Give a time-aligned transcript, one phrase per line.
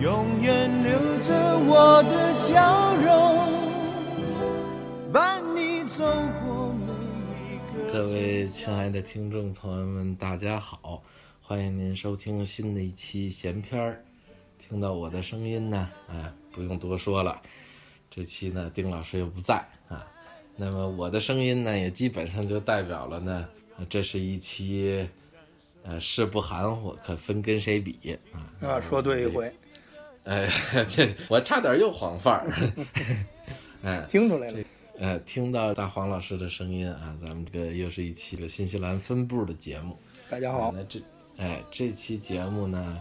[0.00, 3.50] 永远留着我的笑容，
[5.10, 6.04] 伴你走
[6.44, 7.92] 过每一个。
[7.94, 11.02] 各位亲爱的听众朋友们，大家好，
[11.40, 14.04] 欢迎您收听新的一期闲篇儿。
[14.58, 17.40] 听到我的声音呢，啊，不用多说了，
[18.10, 19.54] 这期呢，丁老师又不在
[19.88, 20.06] 啊。
[20.56, 23.48] 那么我的声音呢，也基本上就代表了呢，
[23.88, 25.08] 这是一期，
[25.84, 28.68] 呃，事不含糊，可分跟谁比啊？
[28.68, 29.50] 啊，说对一回，
[30.26, 30.50] 哎，
[30.88, 32.52] 这我差点又黄范儿，
[33.84, 34.58] 哎，听出来了。
[34.98, 39.96] 呃，听到大黄老师的声音啊，咱们这个又是一期的新西兰分部的节目。
[40.28, 41.00] 大家好，那这，
[41.36, 43.00] 哎，这期节目呢，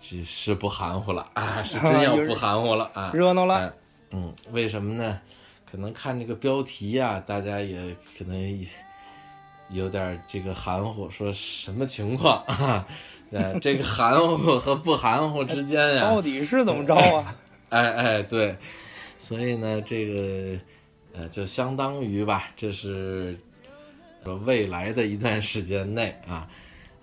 [0.00, 3.56] 这是不含糊了啊， 是真要不含糊了啊，热闹了。
[3.56, 3.72] 哎
[4.12, 5.20] 嗯，为什么呢？
[5.70, 8.64] 可能看这个标题呀、大家也可能
[9.68, 12.86] 有点这个含糊，说什么情况啊？
[13.30, 17.34] 呃，这个含糊和不含糊之间呀，到底是怎么着啊？
[17.70, 18.56] 哎哎，对，
[19.18, 20.58] 所以呢，这个
[21.12, 23.36] 呃，就相当于吧，这是
[24.24, 26.48] 说未来的一段时间内啊，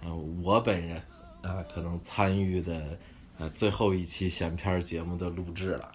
[0.04, 0.98] 呃，我本人
[1.42, 2.98] 啊，可能参与的
[3.38, 5.92] 呃最后一期闲篇儿节目的录制了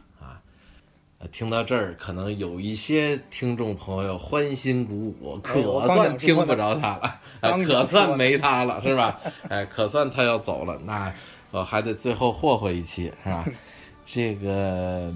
[1.27, 9.20] 听到这儿，可能有一些听众朋友欢欣鼓舞，可算听不着他了，哎可算没他了，是吧？
[9.48, 11.12] 哎，可算他要走了，那
[11.50, 13.44] 我还得最后霍霍一期，是吧？
[14.06, 15.12] 这个，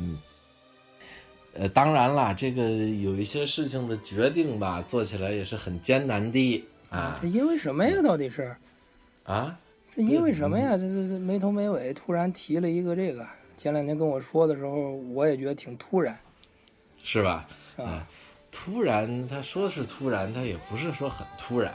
[1.55, 8.02] 呃，当然啦，这个有一些事情的决定吧，做起来也是很艰难的啊这因为什么呀？
[8.02, 8.55] 到底是
[9.23, 9.57] 啊！
[9.95, 10.77] 这因为什么呀？
[10.77, 13.24] 这这这没头没尾，突然提了一个这个。
[13.62, 16.18] 前两天跟我说的时候，我也觉得挺突然
[17.00, 17.46] 是吧？
[17.77, 18.05] 啊。
[18.50, 21.73] 突然，他说是突然，他也不是说很突然。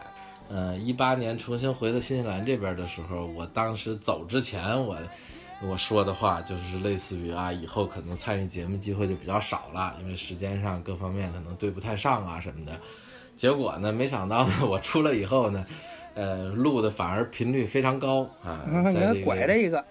[0.49, 4.97] 呃，一八年重新回到新西兰这边的时候，我当时走之前，我
[5.63, 12.73] 我说的话就是类似于啊，以后可能参与节目机会就比较少了，因为时间上各方面可能对不太上啊什么的。
[13.37, 15.65] 结果呢，没想到呢，我出来以后呢，
[16.15, 19.83] 呃，录的反而频率非常高啊， 在这个拐了一个，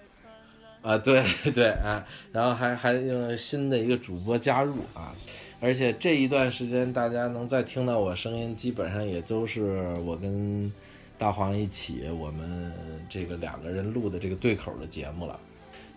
[0.87, 1.21] 啊，对
[1.53, 5.13] 对啊，然后还还用新的一个主播加入啊，
[5.59, 9.61] 而且这一段时间大家能再听到我声音，基本上也都是
[10.05, 10.71] 我跟
[11.17, 12.71] 大黄一起，我们
[13.09, 15.37] 这个两个人录的这个对口的节目了。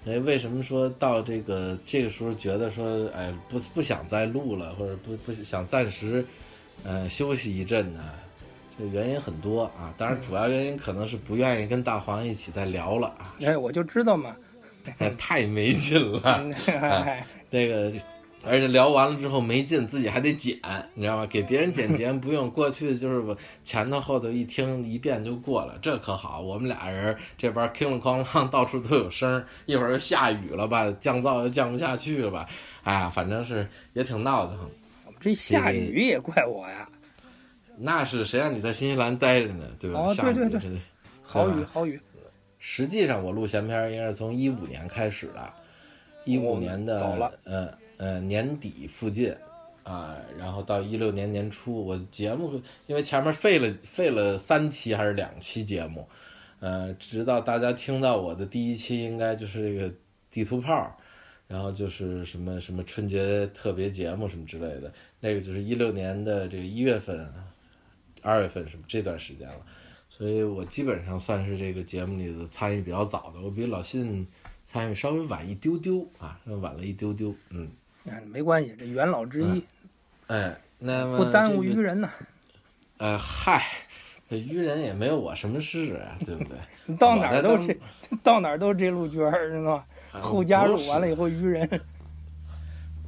[0.06, 6.24] 哎，为什么说到这个这个时候觉得说，哎，不不想再录了，或者不不想暂时，
[6.82, 8.00] 呃，休息一阵呢？
[8.76, 14.34] 这原因很多啊，当然主要原因可能是不愿意跟大黄一起再聊了啊，哎，我就知道嘛。
[14.98, 16.44] 哎 太没劲了。
[17.50, 17.92] 这个，
[18.44, 20.56] 而且聊完了之后没劲，自己还得剪，
[20.94, 21.26] 你知道吗？
[21.26, 32.46] 给别人剪节目不用，过去就是我前头后头一听一遍就过了，这可好，我们俩人这边哐啷哐啷，到处都有声儿，一会儿又下雨了吧，降噪又降不下去了吧，
[32.84, 34.70] 哎呀，反正是也挺闹腾。
[35.20, 36.88] 这下雨也怪我呀，
[37.76, 39.66] 那是谁让你在新西兰待着呢？
[39.78, 39.98] 对吧？
[40.00, 40.60] 哦对对对
[41.22, 42.00] 好雨好雨，
[42.60, 45.52] 实际上我录闲篇儿应该是从一五年开始的，
[46.24, 49.34] 一五年的呃呃年底附近
[49.82, 56.08] 啊，然后到一六年年初，我节目因为前面废了废了三期还是两期节目，
[56.60, 59.92] 呃，直到大家听到我的第一期应该就是这个
[60.30, 60.96] 地图炮。
[61.48, 67.28] 然后就是什么什么春节特别节目什么之类的，那个就是一六年的这个一月份、
[68.22, 69.66] 二月份什么这段时间了。
[70.20, 74.28] 所以我基本上算是这个节目里的参与比较早的，我比老信
[74.66, 77.70] 参与稍微晚一丢丢啊，晚了一丢丢，嗯，
[78.06, 79.64] 哎没关系，这元老之一，
[80.26, 82.10] 哎，那么不耽误这个愚人呐。
[82.98, 83.64] 呃，嗨，
[84.28, 86.58] 这愚人也没有我什么事啊，对不对？
[86.84, 87.74] 你到哪儿都这，
[88.22, 89.84] 到哪儿都这路娟儿，知道吗？
[90.12, 91.66] 啊后加入完了以后，愚人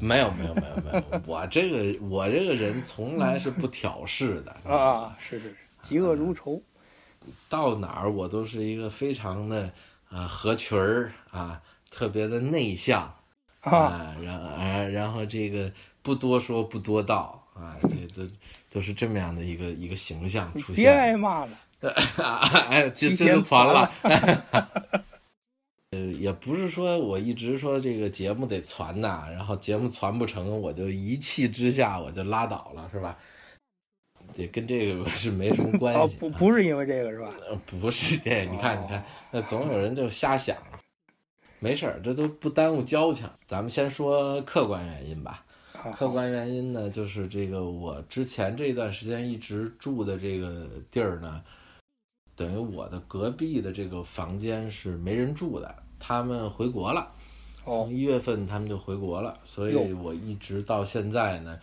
[0.00, 6.58] 没有没有没有没有，我这个我这个人从来是不挑事的， 啊，是是是，嫉恶如仇。
[7.48, 9.70] 到哪儿我都是一个非常的
[10.08, 11.60] 啊、合群儿啊，
[11.90, 13.02] 特别的内向
[13.60, 15.72] 啊，啊，然啊然后这个
[16.02, 18.30] 不多说不多道啊，这都
[18.70, 20.92] 都是这么样的一个一个形象出现别现。
[20.98, 21.58] 挨骂了。
[22.68, 23.90] 哎，这这就传了。
[24.02, 24.38] 传
[25.92, 33.18] 呃，也不是说我一直说这个节目得传呐，然后节目传不成，我就一气之下我就拉倒了，是吧？
[34.36, 37.30] 这跟这个是没什么关哦系。，不不是因为这个是吧？
[37.48, 40.56] 呃，不是这，你看，你看，那总有人就瞎想，
[41.58, 43.28] 没事儿，这都不耽误交情。
[43.46, 45.44] 咱们先说客观原因吧。
[45.94, 51.42] 客观原因呢，就是这个我之前这段时间一直住的这个地儿呢，
[52.36, 57.10] 等于我的隔壁的这个房间是没人住的，他们回国了。
[57.64, 61.60] 哦从一月份他们就回国了，所以我一直到现在呢，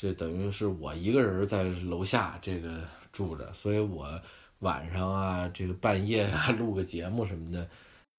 [0.00, 4.08] 这等于是我一个人在楼下这个住着，所以我
[4.60, 7.68] 晚上啊，这个半夜啊 录个节目什么的，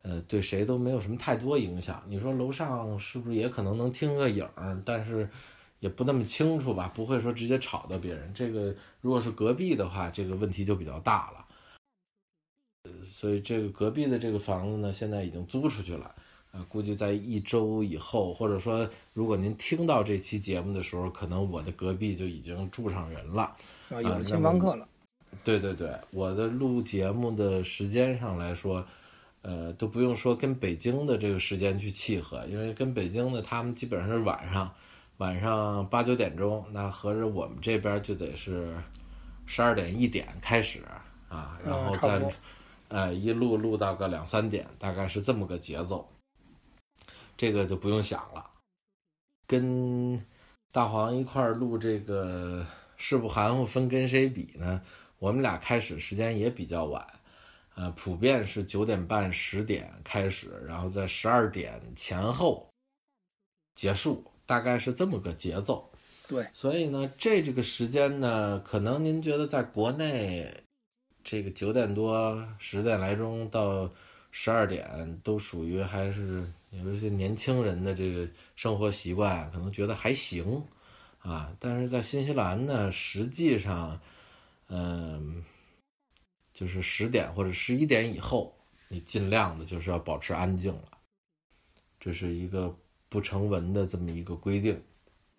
[0.01, 2.03] 呃，对谁都没有什么太多影响。
[2.05, 5.29] 你说楼上是不是也可能能听个影儿，但是
[5.79, 8.33] 也不那么清楚吧，不会说直接吵到别人。
[8.33, 11.45] 这个如果是隔壁的话，这个问题就比较大了。
[13.09, 16.13] 所以这个隔壁的这个房子呢，现在已经租出去了。
[16.51, 23.55] 呃，估计在一周以后，或者说，如果您听到这期节目的时候，可能我的隔壁就已经住上人了。
[23.89, 24.87] 啊，有了新房客了。
[25.43, 28.83] 对对对，我的录节目的时间上来说，
[29.43, 34.73] 呃，都不用说跟北京的这个时间去契合，因为跟北京的他们基本上是晚上，
[35.17, 38.75] 晚上八九点钟，那合着我们这边就得是
[39.45, 40.81] 十二点一点开始
[41.29, 42.19] 啊，然后再
[42.87, 46.09] 呃一录录到个两三点，大概是这么个节奏。
[47.39, 48.51] 这个就不用想了，
[49.47, 50.21] 跟
[50.73, 54.81] 大黄一块儿录这个事不含糊分跟谁比呢？
[55.19, 57.07] 我们俩开始时间也比较晚，
[57.75, 62.69] 呃，普遍是九点半、十点开始，然后在十二点前后
[63.73, 65.89] 结束，大概是这么个节奏。
[66.27, 70.61] 对，所以呢，这这个时间呢，可能您觉得在国内，
[71.23, 73.89] 这个九点多、十点来钟到
[74.29, 80.63] 十二点，都属于还是有一些年轻人的这个生活习惯，可能觉得还行
[81.19, 81.51] 啊。
[81.59, 83.99] 但是在新西兰呢，实际上，
[84.67, 85.43] 嗯，
[86.53, 88.55] 就是十点或者十一点以后，
[88.87, 90.97] 你尽量的就是要保持安静了，
[91.99, 92.77] 这是一个
[93.09, 94.81] 不成文的这么一个规定。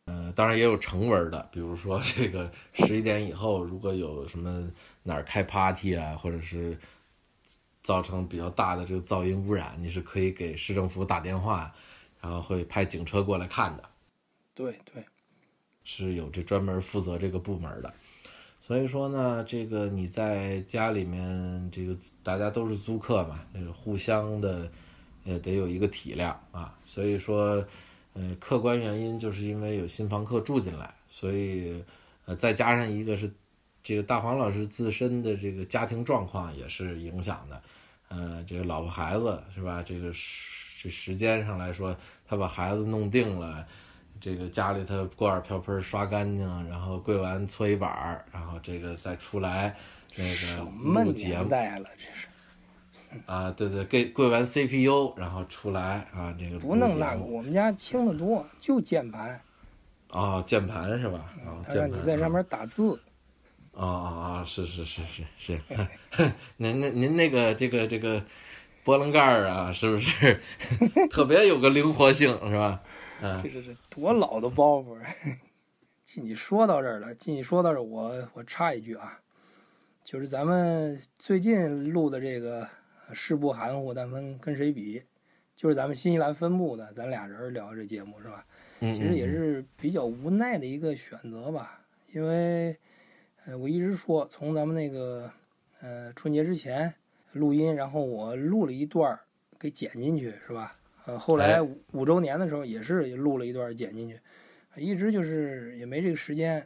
[0.06, 4.68] 呃，当然也有成文的，比如说这个十一点以后，如果有什么
[5.04, 6.76] 哪儿开 party 啊，或者是
[7.90, 11.74] 造成比较大的这个噪音污染，你是可以给市政府打电话，
[12.20, 13.82] 然后会派警车过来看的。
[14.54, 15.02] 对对，
[15.82, 17.92] 是有这专门负责这个部门的。
[18.60, 24.70] 所以说呢，这个你在家里面，这个大家都是租客嘛，这个互相的，
[25.24, 26.78] 呃得有一个体谅啊。
[26.86, 27.66] 所以说，
[28.12, 31.82] 呃，客观原因就是因为有新房客住进来，所以，
[32.26, 33.28] 呃，再加上一个是
[33.82, 37.60] 这个大黄老师自身的这个家庭状况也是影响的，
[38.10, 39.82] 呃，这个老婆孩子是吧？
[39.84, 41.96] 这个时这时间上来说，
[42.28, 43.66] 他把孩子弄定了。
[44.20, 49.74] 这个家里头锅碗瓢盆刷干净，然后跪完搓衣板儿，然后这个再出来
[50.14, 51.56] 那什个么录节目了？
[51.96, 52.28] 这是
[53.24, 59.40] 啊，对对，跪跪完 CPU，然后出来啊，这个不弄那个，我们家轻得多，就键盘，
[60.10, 61.32] 啊，键盘是吧？
[61.46, 63.00] 啊，他让键在上面打字。
[63.72, 64.08] 啊啊
[64.40, 65.60] 啊，是是是是是，
[66.56, 68.22] 您那您那个这个这个
[68.84, 70.40] 波棱盖儿啊，是不是
[71.10, 72.82] 特别有个灵活性是吧？
[73.22, 75.06] 嗯这这这多老的包袱啊！
[76.04, 79.20] 既你说到这儿了，既你说到这儿，我我插一句啊，
[80.02, 82.66] 就是咱们最近录的这个
[83.06, 85.02] 呃事不含糊，但分跟谁比？
[85.54, 88.44] 就是咱们新西兰分部的，咱俩人聊这节目是吧？
[88.80, 91.82] 嗯，其实也嗯是比较无奈的一个选择吧，
[92.14, 92.74] 因为，
[93.50, 95.28] 呃，我一直说从咱们那个，
[95.80, 96.94] 呃，春节之前
[97.32, 99.18] 录音，然后我录了一段儿
[99.58, 100.78] 给剪进去，是吧？
[101.04, 104.20] 呃，后来哎五五周年的时候也是也录了一段儿剪进去，
[104.76, 106.64] 一直就是也没这个时间，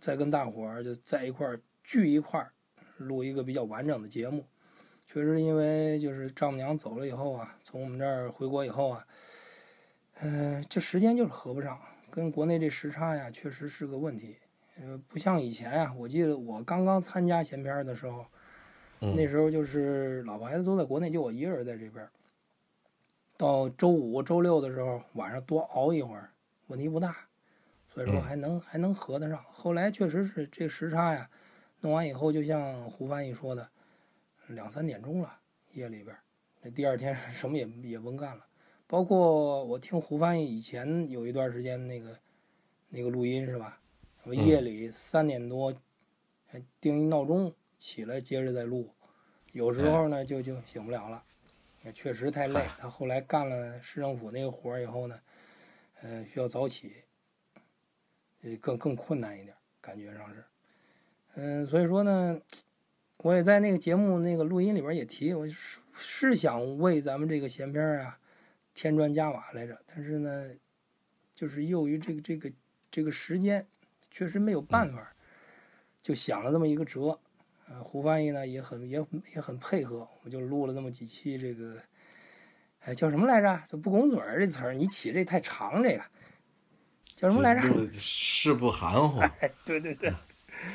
[0.00, 2.50] 再跟大伙儿就在一块儿聚一块儿
[2.96, 4.46] 录一个比较完整的节目。
[5.06, 9.06] 确实，因为就是丈母娘走了以后啊，从我们这儿回国以后啊，
[10.20, 11.78] 嗯、这时间就是合不上，
[12.10, 14.38] 跟国内这时差呀，确实是个问题。
[14.82, 18.24] 呃，不像以前啊，我记得我刚刚参加闲篇儿的时候，
[19.00, 22.10] 嗯那时候就是老婆孩子都在国内，就我一个人在这边儿。
[23.36, 26.30] 到周五、周六的时候，晚上多熬一会儿，
[26.68, 27.14] 问题不大，
[27.88, 29.42] 所以说嗯还能、还能合得上。
[29.50, 31.28] 后来确实是这时差呀，
[31.80, 33.68] 弄完以后，就像胡翻译说的，
[34.48, 35.40] 两三点钟了，
[35.72, 36.20] 夜里边儿，
[36.62, 38.46] 那第二天 什么也也甭干了。
[38.86, 42.18] 包括我听胡翻译以前有一段时间那个
[42.88, 43.79] 那个录音是吧？
[44.22, 45.74] 什么嗯夜里三点多，
[46.80, 48.90] 定一闹钟起来接着再录，
[49.52, 51.24] 有时候呢就就醒不了了。
[51.82, 52.60] 也确实太累。
[52.76, 55.18] 他后来干了市政府那个活儿以后呢，
[56.02, 56.92] 嗯、需要早起，
[58.42, 60.44] 呃，更更困难一点，感觉上是。
[61.36, 62.38] 嗯，所以说呢，
[63.18, 68.18] 我也在那个节目那个录音里边也提，我是是想为咱们这个闲篇啊
[68.74, 70.50] 添砖加瓦来着，但是呢，
[71.34, 72.52] 就是由于这个这个
[72.90, 73.66] 这个时间，
[74.10, 75.12] 确实没有办法，
[76.02, 77.18] 就想了这么一个辙。
[77.68, 81.80] 呃，胡翻译呢也很也也很配合，我们就录了那么几期这个，
[82.80, 83.62] 哎，叫什么来着？
[83.68, 86.02] 就不拱嘴儿这词儿，你起这太长，这个
[87.14, 87.62] 叫什么来着？
[87.68, 90.12] 录事不含糊，哎，对对对，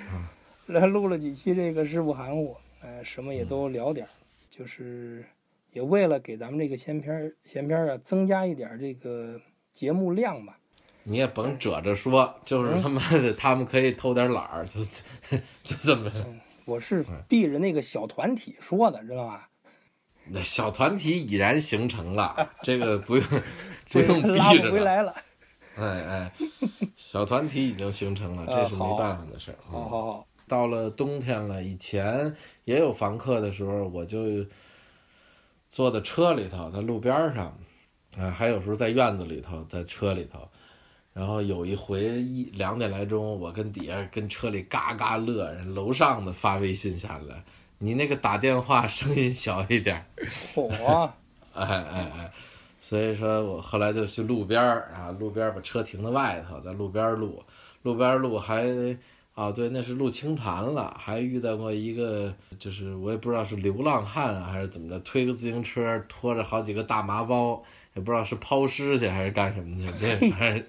[0.68, 4.10] 来录了几期这个事不含糊，呃，什么也都聊点儿，
[4.50, 5.26] 就是
[5.72, 9.42] 也为了给咱们这个闲篇儿闲篇儿啊增加一点这个
[9.74, 10.58] 节目量吧。
[11.08, 16.12] 你也甭褶着说，就是他妈的他们可以偷点懒儿，就就就这么。
[16.66, 19.48] 我是避着那个小团体说的，知道吧？
[20.28, 23.24] 那小团体已然形成了，这个不用
[23.92, 25.14] 不用个拉逼着不回来了。
[25.76, 26.32] 哎哎，
[26.96, 29.58] 小团体已经形成了，这是没办法的事儿。
[29.68, 34.44] 嗯好好好，到了冬天了，以前也有房客的时候，我就
[35.72, 37.56] 坐在车里头，在路边上，
[38.18, 40.50] 啊，还有时候在院子里头，在车里头。
[41.16, 47.42] 然后有一回一两点来钟，我跟底下跟车里嘎嘎乐，人楼上的发微信下来，
[47.78, 50.04] 你那个打电话声音小一点儿，
[50.54, 51.10] 嚯，
[51.56, 52.32] 哎哎哎，
[52.82, 57.42] 所以说我后来就去路边儿啊，路边儿把车停在外头，在路边儿录，
[57.84, 58.68] 路边儿录还
[59.36, 67.64] 啊对，那是录清谈了，还遇到过一个，就是我也不知道是流浪汉啊还是怎么着，推个自行车拖着好几个大麻包，
[67.96, 70.64] 也不知道是抛尸去还是干什么去，这反正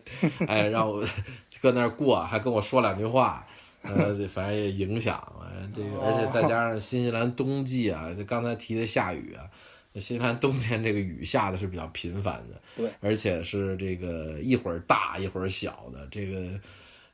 [0.47, 1.04] 哎让我
[1.61, 3.47] 搁那儿过，还跟我说两句话。
[3.83, 9.49] 呃，反正也影响，反正这个，而且再加上新西兰冬季啊，就刚才提的下雨啊，
[9.95, 16.61] 新西兰冬天这个雨下的是比较频繁的，对，而且是这个一会儿大一会儿小的，这个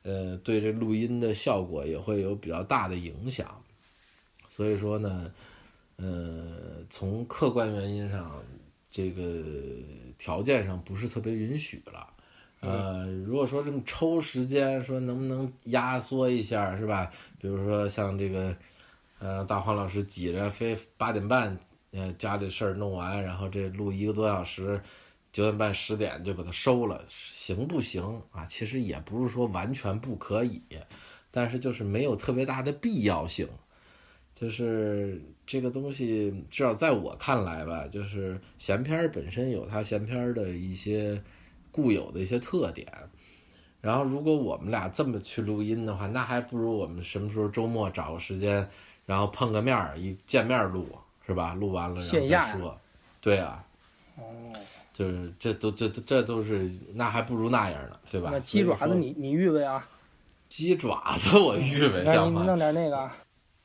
[0.01, 3.61] 呃对这录音的效果也会有比较大的影响。
[4.47, 5.31] 所以说呢，
[5.97, 8.43] 呃，从客观原因上，
[8.89, 9.21] 这个
[10.17, 12.07] 条件上不是特别允许了。
[12.59, 17.11] 呃，如果说这么抽时间，说能不能压缩一下，是吧？
[17.37, 18.55] 比如说像这个，
[19.19, 21.59] 呃，大黄老师挤着非八点半，
[21.91, 24.81] 呃，家里事儿弄完，然后这录一个多小时，
[25.33, 28.01] 九点半十点就把它收了，行不行
[28.31, 28.45] 啊？
[28.45, 30.61] 其实也不是说完全不可以，
[31.31, 33.47] 但是就是没有特别大的必要性。
[34.33, 41.21] 就是这个东西，至少在我看来吧，就是闲篇儿本身有它闲篇儿的一些
[41.71, 42.87] 固有的一些特点。
[43.81, 48.65] 然后，如果我们俩这么去录音的话，那还不如我们什么时候周末找个时间，
[49.05, 50.87] 然后碰个面儿，一见面录，
[51.27, 51.53] 是吧？
[51.53, 52.79] 录完了然后再说。
[53.19, 53.61] 对啊，
[54.15, 54.23] 哦，
[54.93, 58.29] 就是这都这这这都是，那还不如那样呢，对吧？
[58.31, 59.85] 那鸡爪子你你预备啊？
[60.47, 62.23] 鸡爪子我预备那？
[62.23, 63.11] 你弄点那个，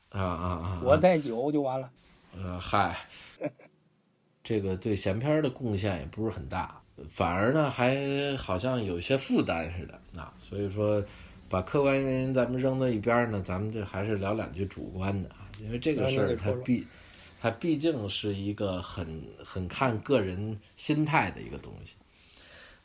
[0.09, 0.81] 啊啊啊！
[0.83, 1.89] 我带酒就完了。
[2.35, 2.97] 呃，嗨，
[4.43, 10.33] 这个对闲篇儿的贡献也不是很大，反而呢还好像有些负担似的啊。
[10.39, 11.03] 所以说，
[11.47, 16.85] 把客观原因咱们扔到一边儿呢，咱们就还是聊两句主观的啊，因为这个事儿它毕
[17.41, 21.93] 它毕竟是一个很很看个人心态的一个东西。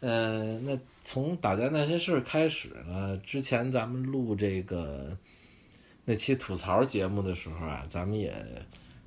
[0.00, 5.16] 呃，那从打架那些事儿开始呢，之前咱们录这个
[6.04, 8.34] 那期吐槽节目的时候啊，咱们也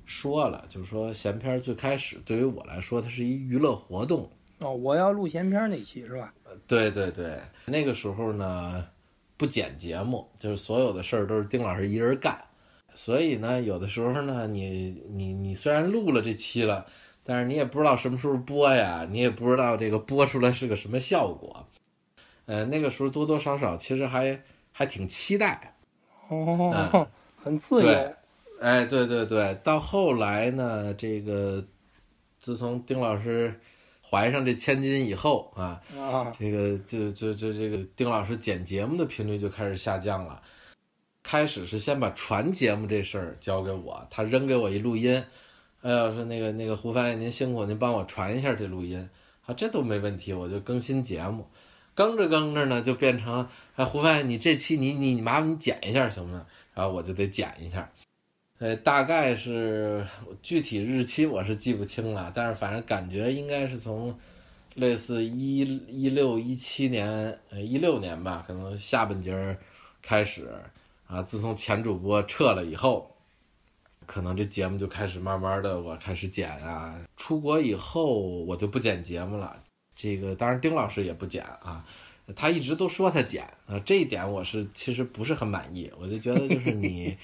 [0.04, 4.28] 说了，就是说闲篇儿最开始对于我来说，它是一娱乐活动。
[4.58, 6.34] 哦，我要录闲篇儿那期是吧？
[6.66, 8.84] 对对对，那个时候呢
[9.36, 12.36] 不剪节目，就是所有的事儿都是丁老师一人干。
[12.94, 16.84] 所以呢，有的时候呢，你你你虽然录了这期了，
[17.22, 21.64] 但是你也不知道什么时候播呀，你也不知道这个播出来是个什么效果。
[22.46, 25.76] 呃，那个时候多多少少其实还还挺期待。
[26.28, 27.82] 哦，很自由。
[27.82, 28.14] 对。
[28.60, 31.64] 哎，对对对，到后来呢，这个
[32.40, 33.54] 自从丁老师
[34.02, 40.42] 怀上这千金以后啊，啊，这个就就就这个丁老师剪节目的频率就开始下降了。
[41.22, 45.22] 开始是先把传节目这事儿交给我，他扔给我一录音，
[45.82, 49.08] 哎呀说那个那个胡翻译您辛苦，您帮我传一下这录音，
[49.46, 51.46] 啊这都没问题，我就更新节目，
[51.94, 53.46] 更着更着呢就变成
[53.78, 56.44] 哎胡凡你这期你你你麻烦你剪一下行吗？
[56.74, 57.88] 然后我就得剪一下，
[58.58, 60.04] 呃大概是
[60.42, 64.12] 具体日期我是记不清了，但是反正感觉应该是从
[64.74, 67.08] 类似一一六一七年
[67.50, 69.56] 呃一六年吧，可能下半截儿
[70.02, 70.50] 开始。
[71.06, 73.10] 啊，自从前主播撤了以后，
[74.06, 77.00] 可能这节目就开始慢慢的我开始剪啊。
[77.16, 79.62] 出国以后我就不剪节目了，
[79.94, 81.86] 这个当然丁老师也不剪啊，
[82.36, 87.16] 他一直都说他剪啊，这一点我是其实不是很满意，我就觉得就是你，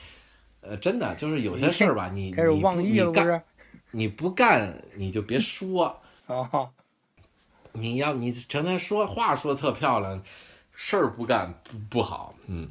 [0.60, 3.42] 呃，真的就是有些事儿吧，你 开始你你干不是？
[3.90, 6.70] 你不干你就别说， 啊，
[7.72, 10.22] 你要你成天说话说特漂亮，
[10.72, 12.68] 事儿不干不不好，嗯，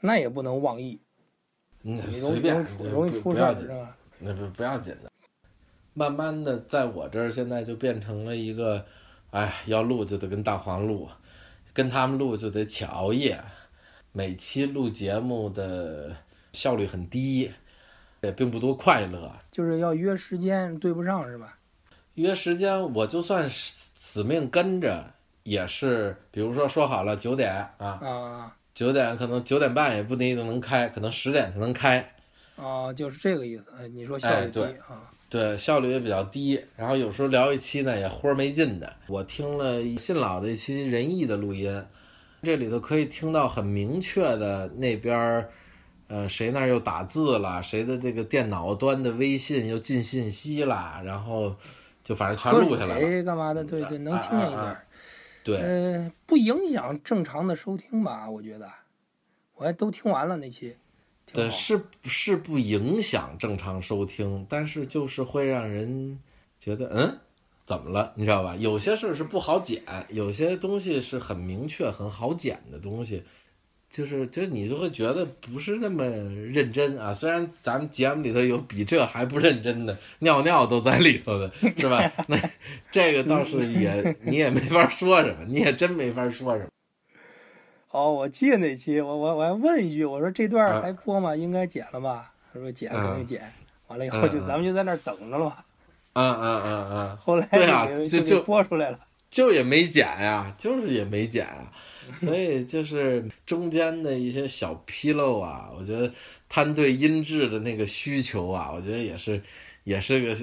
[0.00, 0.98] 那也不能忘义，
[1.82, 2.62] 嗯你随便
[2.92, 3.54] 容易出事儿？
[4.18, 5.10] 那不不要紧的。
[5.92, 8.84] 慢慢的，在我这儿现在就变成了一个，
[9.30, 11.08] 哎，要录就得跟大黄录，
[11.74, 13.42] 跟他们录就得起熬夜，
[14.12, 16.16] 每期录节目的
[16.52, 17.52] 效率很低，
[18.22, 19.30] 也并不多快乐。
[19.50, 21.58] 就是要约时间对不上是吧？
[22.14, 25.04] 约时间，我就算死死命跟着，
[25.42, 32.14] 也是，比如说说好了九点啊，啊九点可能九点半也不一定能开，可能十点才能开。
[32.54, 33.72] 啊，就是这个意思。
[33.76, 35.10] 哎，你说效率低啊？
[35.34, 36.62] 对，效率也比较低。
[36.76, 38.94] 然后有时候聊一期呢，也豁没劲的。
[39.08, 41.84] 我听了信老的一期仁义的录音，
[42.40, 45.50] 这里头可以听到很明确的那边儿，
[46.06, 51.56] 呃，谁那儿又打字了，谁的这个电脑端的微信又进信息了，然后
[52.04, 53.64] 就反正全录下来干嘛的？
[53.64, 54.86] 对对，能听见一点啊啊儿。
[55.42, 58.30] 对，呃，不影响正常的收听吧？
[58.30, 58.70] 我觉得，
[59.56, 60.76] 我还都听完了那期，挺
[61.34, 66.18] 对，是是不影响正常收听，但是就是会让人
[66.60, 67.18] 觉得，嗯，
[67.64, 68.12] 怎么了？
[68.14, 68.54] 你知道吧？
[68.56, 73.22] 有些事儿是不好剪，有些东西是很明确、很好剪的东西，
[73.90, 77.12] 就是就你就会觉得不是那么认真啊。
[77.12, 82.12] 虽然咱们节目里头有比这还不认真的，尿尿都在里头的，是吧？
[82.28, 82.38] 那
[82.90, 86.68] 这个倒是也你也没法说什么，你也真没法说什么。
[87.94, 91.36] 哦，我记得那期，我我我还问一句，我说这段啊还播吗？
[91.36, 92.32] 应该剪了吧？
[92.52, 93.40] 他说剪肯定剪。
[93.86, 95.56] 完了以后就咱们就在那儿等着了嘛。
[96.14, 97.16] 嗯嗯嗯嗯。
[97.18, 98.98] 后来对啊就就播出来了。
[99.30, 101.70] 就也没剪呀，就是也没剪啊，
[102.18, 106.12] 所以就是中间的一些小纰漏啊，我觉得
[106.48, 109.40] 他对音质的那个需求啊，我觉得也是
[109.84, 110.34] 也是个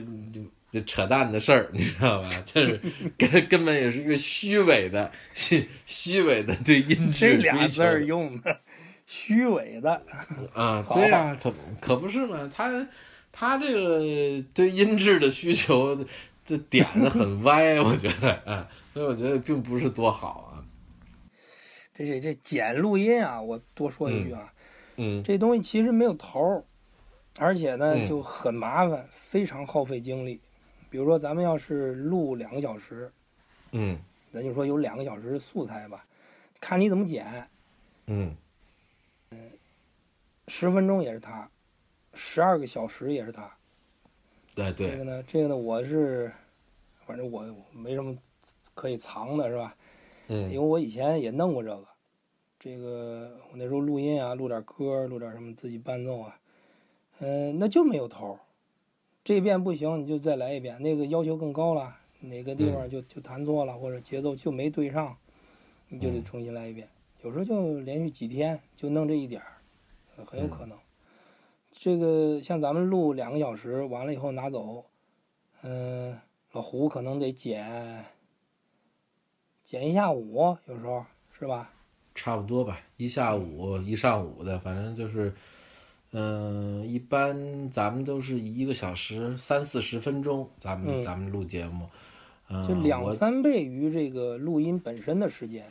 [0.72, 2.30] 就就扯淡的事儿，你知道吧？
[2.46, 2.82] 就是
[3.18, 8.62] 根根本也是一个虚伪的虚虚伪的对音质这俩字儿用的，
[9.06, 10.02] 虚伪的。
[10.54, 12.88] 啊，对呀、可可不是嘛，他
[13.32, 15.94] 他这个对音质的需求
[16.48, 20.64] 的点子很歪，我觉得啊，所以我觉得并不是多好啊。
[21.94, 24.54] 这这这剪录音啊，我多说一句啊，
[24.96, 26.64] 嗯这东西其实没有头儿，
[27.38, 30.40] 而且呢嗯就很麻烦，非常耗费精力。
[30.92, 33.10] 比如说咱们要是录两个小时，
[33.72, 33.98] 嗯
[34.34, 36.06] 咱就说有两个小时素材吧，
[36.60, 37.48] 看你怎么剪，
[38.08, 38.36] 嗯
[40.50, 41.50] 十分钟也是他，
[42.14, 43.50] 十二个小时也是他。
[44.54, 46.30] 对对这个呢，这个呢，我是，
[47.06, 48.14] 反正我没什么
[48.74, 49.74] 可以藏的，是吧？
[50.28, 51.88] 因为嗯我以前也弄过这个，
[52.60, 56.38] 这个我那时候录音啊，录点歌，录点什么自己伴奏啊，
[57.20, 58.40] 嗯、那就没有头儿。
[59.24, 65.16] 这遍不行，你就再来一遍，那个要求更高了，哪个地方就就弹错了，或者节奏就没对上，
[65.90, 66.88] 你就得嗯重新来一遍。
[67.22, 69.48] 有时候就连续几天就弄这一点儿，
[70.18, 70.78] 呃很有可能。
[71.72, 74.86] 这个像咱们录两个小时，完了以后拿走，
[75.62, 76.20] 嗯、
[76.52, 78.06] 老胡可能得剪
[79.64, 81.72] 剪一下午，有时候是吧？
[82.14, 85.34] 差不多吧，一下午一上午的，反正就是，
[86.13, 91.88] 嗯、一般咱们都是一个小时三四十分钟，咱们、嗯咱们录节目，
[92.50, 95.65] 嗯、就两三倍于这个录音本身的时间。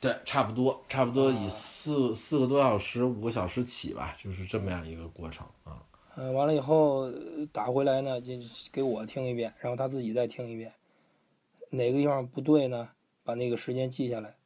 [0.00, 5.82] 对，差不多，差不多以啊四、四个多小时、五个小时起吧，就是这么样一个过程啊。
[6.16, 8.34] 嗯、完了以后呃打回来呢，就
[8.70, 10.72] 给我听一遍，然后他自己再听一遍，
[11.70, 12.90] 哪个地方不对呢？
[13.24, 14.36] 把那个时间记下来，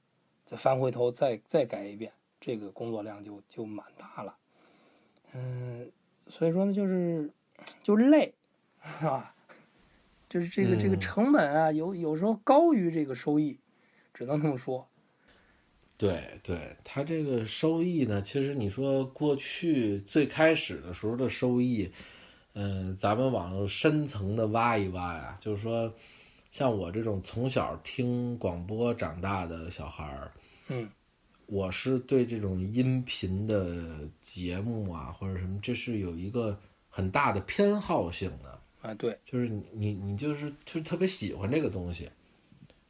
[0.44, 4.36] 再翻回头再再改一遍，这个工作量就就蛮大了。
[5.34, 5.90] 嗯，
[6.26, 7.30] 所以说呢，就是
[7.82, 8.34] 就累，
[8.98, 9.34] 是吧？
[10.28, 13.58] 就是这个这个嗯成本啊，有有时候高于这个收益，
[14.14, 14.88] 只能这么说。
[15.98, 21.92] 对对，它这个收益呢，其实你说过去最开始的时候的收益，
[22.54, 25.92] 嗯、咱们往深层的挖一挖呀，就是说，
[26.50, 30.32] 像我这种从小听广播长大的小孩儿，
[30.68, 30.88] 嗯
[31.52, 38.58] 我是对这种音频的节目啊或者什么，这是有一个很大的偏好性的。
[38.80, 42.08] 啊，对，就是你你你就是就是特别喜欢这个东西，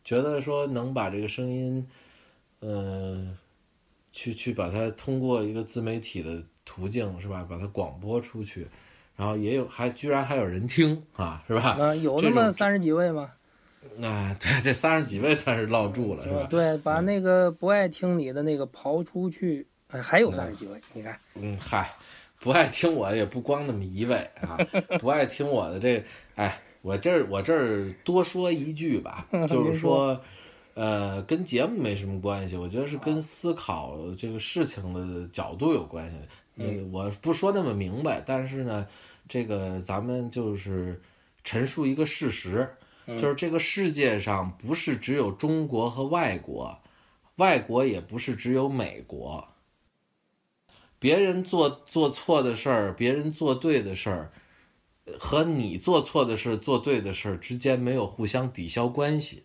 [0.05, 1.85] 觉得说能把这个声音，
[2.61, 3.37] 呃，
[4.13, 8.69] 去去把它通过一个自媒体的途径是吧，把它广播出去，
[9.17, 11.73] 然后也有还居然还有人听啊，是吧？
[11.73, 13.33] 啊，有那么三十几位吗？
[14.03, 16.47] 啊， 对，这三十几位算是落住了，是吧？
[16.51, 21.91] 对，把那个不爱听你的那个刨出去，哎，还有三十几位，你看，嗯，嗨，
[22.41, 24.57] 不爱听我也不光那么一位啊，
[24.99, 30.21] 不爱听我的这，哎，我这儿我这儿多说一句吧， 就是说说，
[30.75, 36.15] 呃，跟节目没什么关系，我觉得是跟思考这个事情的角度有关系。
[36.57, 38.87] 嗯，我不说那么明白，但是呢，
[39.29, 41.01] 这个咱们就是
[41.45, 42.69] 陈述一个事实，
[43.07, 46.81] 就是这个世界上不是只有中国和外国，
[47.37, 49.49] 外国也不是只有美国。
[50.99, 54.33] 别人做做错的事儿，别人做对的事儿，
[55.19, 59.45] 和你做错的事儿、做对的事儿之间没有互相抵消关系，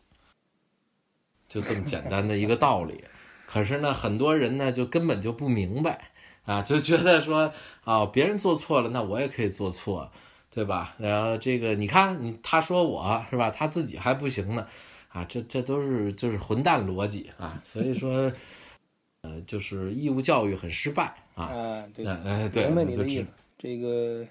[1.47, 3.03] 就这么简单的一个道理。
[3.47, 6.11] 可是呢，很多人呢就根本就不明白
[6.45, 7.51] 啊，就觉得说
[7.83, 10.11] 啊，别人做错了，那我也可以做错，
[10.49, 10.95] 对吧？
[10.97, 14.67] 然后这个你看你他说我是吧，他自己还不行呢，
[15.09, 17.61] 啊，这这都是就是混蛋逻辑啊。
[17.63, 18.31] 所以说，
[19.21, 21.45] 呃，就是义务教育很失败啊。
[21.45, 23.27] 啊，对，哎哎，对，明白你的意思。
[23.57, 24.25] 这个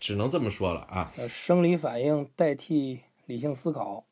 [0.00, 1.12] 只能这么说了啊。
[1.16, 4.04] 呃，生理反应代替理性思考，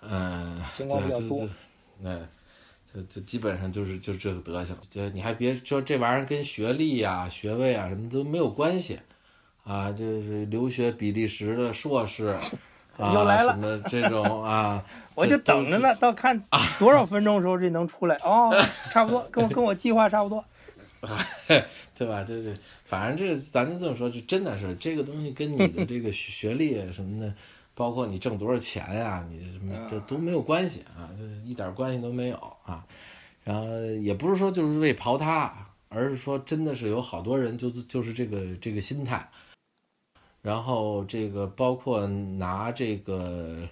[0.00, 1.48] 嗯，情况比较多
[2.02, 2.26] 嗯
[2.92, 4.76] 就就基本上就是就这个德行。
[4.90, 8.98] 就你还别说这玩意儿跟学历呀、学位啊什么都没有关系
[9.64, 12.36] 啊，就是留学比利时的硕士
[12.98, 16.42] 啊，又来了什么这种啊， 我就等着呢，到看
[16.78, 18.50] 多少分钟的时候这能出来哦，
[18.90, 20.44] 差不多，跟我跟我计划差不多。
[21.96, 22.22] 对吧？
[22.24, 27.32] 对对，反正这咱就这么说，就真的是这个东西跟你的这个学 学历什么的，
[27.74, 32.84] 包括你挣多少钱呀、你什么这都没有关系啊，这一点关系都没有啊。
[33.42, 33.66] 然后
[34.02, 35.50] 也不是说就是为刨他，
[35.88, 39.26] 而是说真的是有好多人就是就是这个这个心态，
[40.42, 43.68] 然后这个包括拿这个，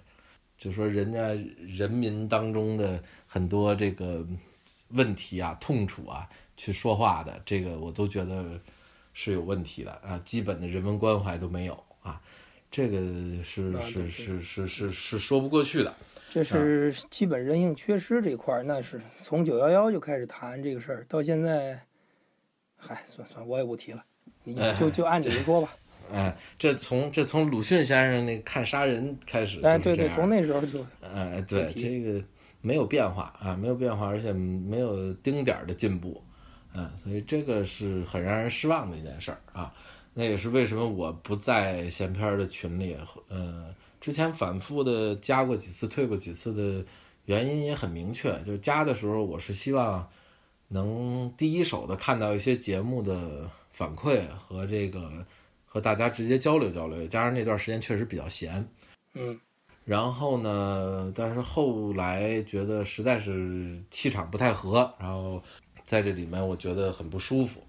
[0.57, 1.28] 就说人家
[1.66, 4.24] 人民当中的很多这个
[4.88, 8.61] 问题啊、痛楚啊去说话的，这个我都觉得
[9.12, 12.20] 是有问题的啊，基本的人文关怀都没有啊，
[12.70, 12.98] 这个
[13.42, 15.94] 是是是是是是说不过去的。
[16.31, 21.81] 这是基本人性缺失这块儿，那是从九幺幺就开始谈这个事儿，到现在，
[22.76, 24.04] 嗨，算算我也不提了，
[24.44, 25.74] 你 就就按你的说吧。
[25.74, 25.88] 哎，
[26.59, 32.23] 这从这从鲁迅先生那看杀人开始，哎，对对，从那时候就哎，对，这个
[32.61, 36.23] 没有变化啊，没有变化，而且没有丁点儿的进步，
[36.73, 39.73] 啊，所以这个是很让人失望的一件事儿啊。
[40.14, 42.97] 那也是为什么我不在闲篇儿的群里，
[43.29, 46.85] 呃，之前反复的加过几次，退过几次的
[47.27, 50.09] 原因也很明确，就是加的时候我是希望
[50.66, 55.25] 能第一手的看到一些节目的反馈和这个
[55.68, 58.66] 和大家直接交流交流，加上那段时间确实比较闲，
[59.14, 59.38] 嗯，
[59.85, 65.40] 然后呢，但是后来觉得实在是气场不太合，然后
[65.85, 67.62] 在这里面我觉得很不舒服，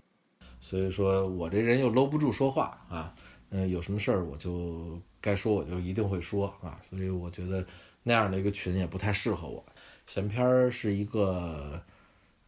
[0.61, 3.13] 所以说我这人又搂不住说话啊，
[3.49, 7.65] 嗯、有什么事儿我就该说我就一定会说啊，所以我觉得
[8.01, 9.63] 那样的一个群也不太适合我。
[10.07, 11.79] 闲篇儿是一个，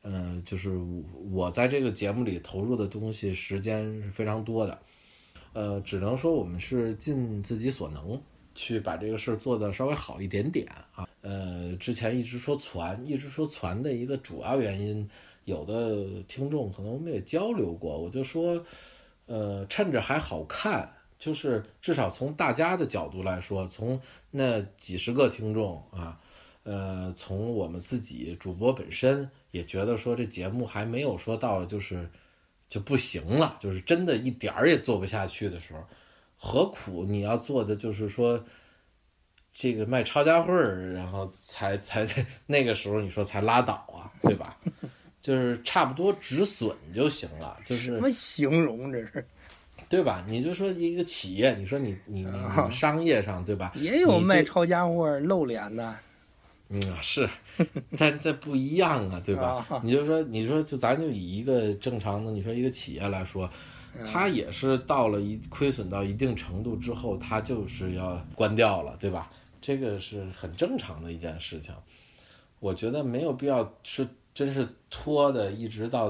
[0.01, 0.71] 呃，就是
[1.31, 4.81] 我在这个节目里投入的东西时间是非常多的，
[5.53, 8.21] 呃，只能说我们是尽自己所能。
[8.53, 11.07] 去把这个事儿做得稍微好一点点啊。
[11.21, 15.09] 呃，之前一直说传，一直说传的一个主要原因，
[15.45, 18.61] 有的听众可能我们也交流过，我就说，
[19.25, 23.97] 呃，趁着还好看，就是至少从大家的角度来说，从
[24.29, 26.19] 那几十个听众啊，
[26.63, 32.09] 呃，从我们自己主播本身也觉得说这节目还没有说到就是
[32.71, 35.85] 就不行了，就是真的一点儿也做不下去的时候。
[36.37, 38.41] 何苦你要做的就是说，
[39.51, 42.07] 这个卖抄家会儿，然后才才
[42.47, 44.55] 那个时候你说才拉倒啊，对吧？
[45.21, 49.27] 就是差不多止损就行了，就是什么形容这是？
[49.89, 50.23] 对吧？
[50.25, 52.31] 你就说一个企业，你说你你你
[52.65, 53.73] 你商业上对吧？
[53.75, 55.93] 也有卖抄家伙露脸的，
[56.69, 57.29] 嗯，是，
[57.97, 59.65] 但这不一样啊，对吧？
[59.69, 63.49] 啊你就说，你说，就咱就以一个正常的，你说一个企业来说，
[63.99, 69.31] 嗯它也是到了一亏损到一定程度之后，它就是要关掉了，对吧？
[69.59, 71.73] 这个是很正常的一件事情。
[72.59, 76.09] 我觉得没有必要是真是拖的，一直到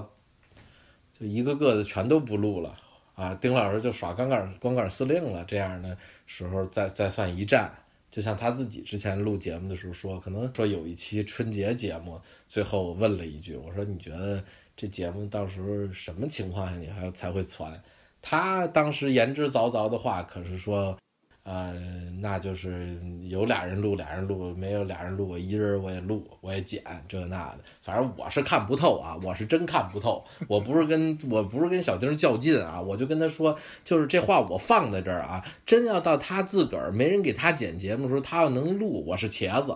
[1.19, 2.77] 就一个个的全都不录了
[3.15, 7.71] 啊，丁老师就耍光杆光杆司令了，这样的时候再再算一战。
[8.11, 12.19] 就像他自己之前录节目的时候说，可能说有一期春节节目，
[12.49, 14.43] 最后我问了一句，我说你觉得
[14.75, 17.81] 这节目到时候什么情况下你还才会传？
[18.21, 20.95] 他当时言之凿凿的话可是说，
[21.43, 21.73] 呃，
[22.21, 22.95] 那就是
[23.27, 39.75] 有俩人录俩人录，没有俩人录我一人我也录我也剪这那的，反正我是看不透啊，我是真看不透，我不是跟我不是跟小丁较劲啊，我就跟他说，就是这话我放在这儿啊，真要到他自个儿没人给他剪节目的时候，他要能录，我是茄子，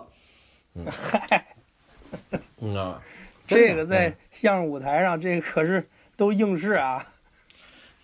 [0.74, 0.86] 嗯，
[2.58, 3.02] 你知道吗？
[3.44, 5.84] 这个在嗯相声舞台上，这个可是
[6.16, 7.14] 都应试啊。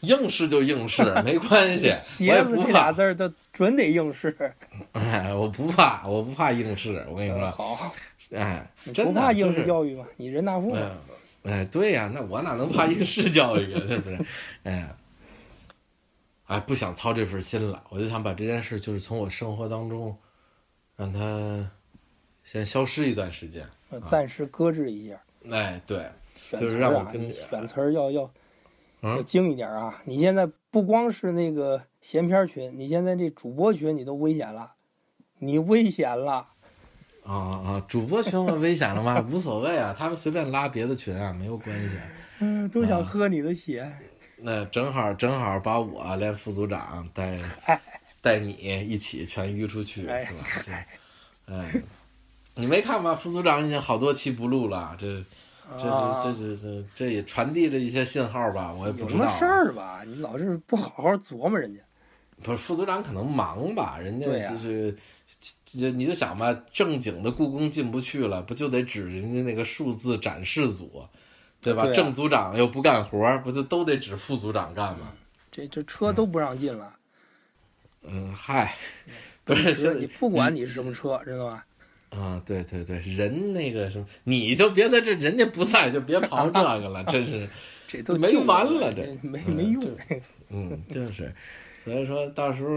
[0.02, 4.34] 硬是就应试 没关系，我也茄子这俩字儿就准得应试。
[4.92, 7.92] 哎，我不怕，我不怕应试，我跟你说，好，
[8.32, 10.04] 哎，你真怕应试教育吗？
[10.16, 10.90] 你人大附哎，
[11.44, 13.82] 哎，对呀、那我哪能怕应试教育啊？
[13.86, 14.18] 是不是？
[14.64, 14.88] 哎，
[16.46, 20.16] 哎，不想操这份心了，我就想把这件事，就是从我生活当中，
[20.96, 21.70] 让它
[22.44, 23.64] 先消失一段时间。
[23.90, 25.20] 呃暂时搁置一下。
[25.50, 26.06] 哎，对，
[26.58, 28.30] 就是让我跟选词儿要要
[29.02, 30.00] 嗯要精一点啊！
[30.04, 34.74] 你现在不光是那个闲篇群，你现在这主播群你都危险了，
[35.38, 36.48] 你危险了。
[37.24, 39.20] 啊啊，主播群我危险了吗？
[39.30, 41.90] 无所谓啊，他们随便拉别的群啊，没有关系。
[42.40, 43.92] 嗯，都想喝你的血。
[44.36, 47.38] 那正好正好把我连副组长带
[48.20, 48.52] 带你
[48.88, 50.44] 一起全淤出去，哎是吧？
[51.46, 51.82] 这，哎，
[52.54, 53.14] 你没看吗？
[53.14, 55.24] 副组长已经好多期不录了，这
[55.78, 58.72] 这这是这这也传递着一些信号吧？
[58.72, 59.10] 我也不知道啊。
[59.10, 60.02] 有什么事儿吧？
[60.06, 61.80] 你老是不好好琢磨人家。
[62.42, 64.96] 不是副组长可能忙吧，人家就是，
[65.64, 71.04] 就你就想吧，正经的故宫进不去了，不就得指人家那个数字展示组，
[71.60, 71.84] 对吧？
[71.84, 75.12] 对啊正组长又不干活，不就都得指副组长干吗？
[75.52, 76.92] 这这车都不让进了，
[78.02, 78.74] 嗯，嗨，
[79.44, 81.64] 不是你不管你是什么车，知道吧？
[82.14, 87.48] 啊，对对对，人那个什么，你就别在这，人家不在就别刨这个了，真是，
[87.88, 89.82] 这都没完了这没嗯没用。
[90.54, 91.34] 嗯，就是，
[91.78, 92.70] 所以说到时候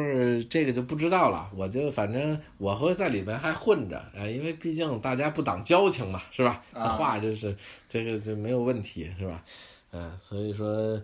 [0.50, 6.64] 这个就不知道了，我就反正我会在里面还混着，哎，因为毕竟大家不挡交情嘛，是吧？
[6.74, 7.54] 话就是
[7.90, 9.44] 这个就没有问题，是吧？
[9.92, 11.02] 嗯，所以说，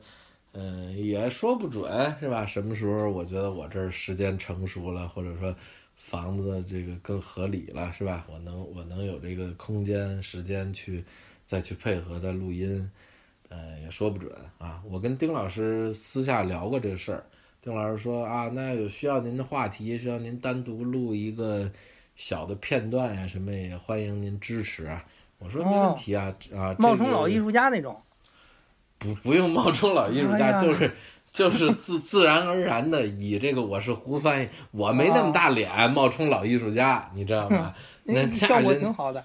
[0.54, 2.46] 嗯，也说不准，是吧？
[2.46, 5.54] 什么时候我觉得我这儿时间成熟了，或者说
[6.12, 8.28] 房子这个更合理了，是吧？
[8.30, 11.02] 我能我能有这个空间时间去
[11.46, 12.92] 再去配合再录音，
[13.48, 14.84] 呃，也说不准啊。
[14.86, 17.24] 我跟丁老师私下聊过这个事儿，
[17.62, 21.72] 丁老师说啊，那有需要您的话题，需要您单独录一个
[22.18, 25.06] 小的片段呀、什么也欢迎您支持啊。
[25.40, 27.98] 我说没问题啊，啊，冒充老艺术家那种。
[29.00, 30.94] 不不用冒充老艺术家，哎就是
[31.32, 37.74] 就是自 自然而然的以这个我是胡翻译，我没那么大脸冒充老艺术家，你知道吗？
[38.04, 39.24] 那那效果人挺好的。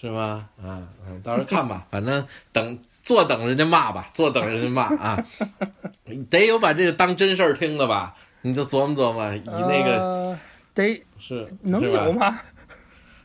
[0.00, 0.48] 是吗？
[0.62, 5.24] 啊，嗯，到时候看吧，反正等坐等人家骂吧，坐等人家骂啊，
[6.30, 8.14] 得有把这个当真事儿听的吧？
[8.42, 10.40] 你就琢磨琢磨，以那个、呃、
[10.72, 12.38] 得是能有吗？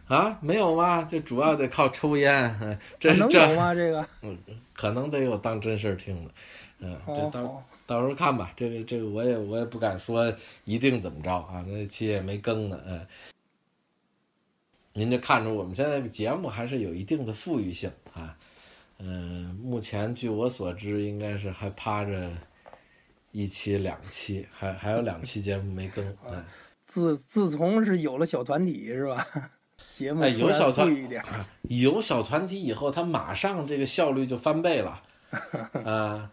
[0.08, 0.36] 啊？
[0.42, 1.04] 没有吗？
[1.04, 3.74] 就主要得靠抽烟，嗯这能有这吗？
[3.76, 4.36] 这个嗯
[4.76, 6.32] 可能得有当真事儿听的，
[6.80, 7.64] 嗯，这到。
[7.94, 10.34] 到时候看吧，这个这个我也我也不敢说
[10.66, 13.06] 一定怎么着啊，那期也没更呢，嗯。
[14.96, 18.36] 您就看着我们现在节目还是有一定的富裕性啊，
[18.98, 22.32] 嗯、目前据我所知，应该是还趴着
[23.32, 26.44] 一期两期，还还有两期节目没更， 嗯。
[26.86, 29.28] 自自从是有了小团体是吧？
[29.94, 35.02] 节目有小团富裕一点啊，有小团体以后，他马上这个效率就翻倍了，
[35.86, 36.32] 啊，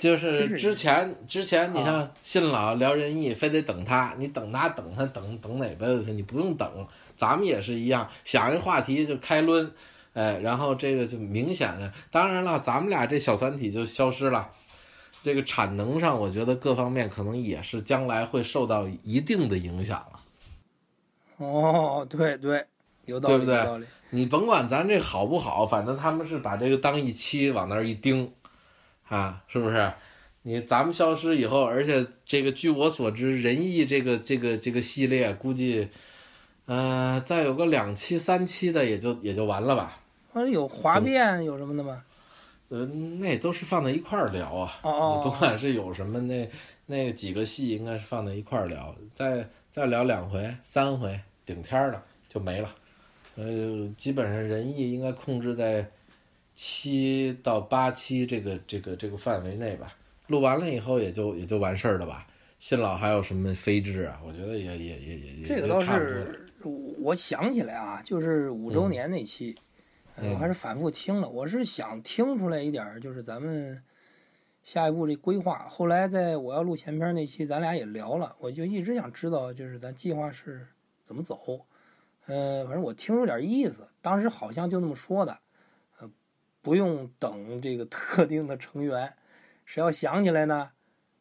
[0.00, 6.10] 就是之前之前你像信老聊仁义，非得等他，你等他等他等等哪辈子去？
[6.10, 9.70] 你不用等，咱们也是一样，想一话题就开抡，
[10.14, 14.48] 哎，然后这个就明显的，当然了，咱们俩这小团体就消失了。
[15.22, 20.20] 这个产能上，我觉得各方面可能也是将来会受到一定的影响了。
[21.36, 22.64] 哦，对对，
[23.04, 23.86] 有道理，对不对。
[24.08, 28.32] 你甭管咱这好不好，反正他们是把这个当一期往那儿一钉，
[29.10, 29.92] 啊，是不是？
[30.42, 35.86] 你咱们消失以后，而且这个据我所知，仁义这个这个这个系列，估计，
[36.64, 40.00] 呃，再有个两期三期的也就也就完了吧。
[40.50, 42.02] 有滑变有什么的吗？
[42.70, 44.78] 呃，那都是放在一块儿聊啊。
[44.82, 46.48] 哦你甭管是有什么那
[46.86, 52.74] 那几个戏，应该是放在一块儿聊，再再聊两回、三回，顶天儿了就没了。
[53.36, 55.90] 呃，基本上仁义应该控制在
[56.62, 59.96] 七到八期这个这个这个范围内吧。
[60.26, 62.26] 录完了以后也就也就完事儿了吧。
[62.58, 64.20] 新老还有什么飞智啊？
[64.22, 65.80] 我觉得也也也也也这个倒。
[65.80, 66.46] 是，
[66.98, 69.56] 我想起来啊，就是五周年那期，
[70.16, 71.26] 嗯呃我还是反复听了。
[71.26, 73.82] 我是想听出来一点，就是咱们
[74.62, 75.66] 下一步这规划。
[75.66, 80.66] 后来在我要录前篇那期，咱俩也聊了，我就一直想知道，就是咱计划是
[81.02, 81.64] 怎么走。
[82.26, 85.38] 嗯，反正我听有点意思，当时好像就那么说的，呃，
[86.62, 89.14] 不用等这个特定的成员，
[89.64, 90.70] 谁要想起来呢，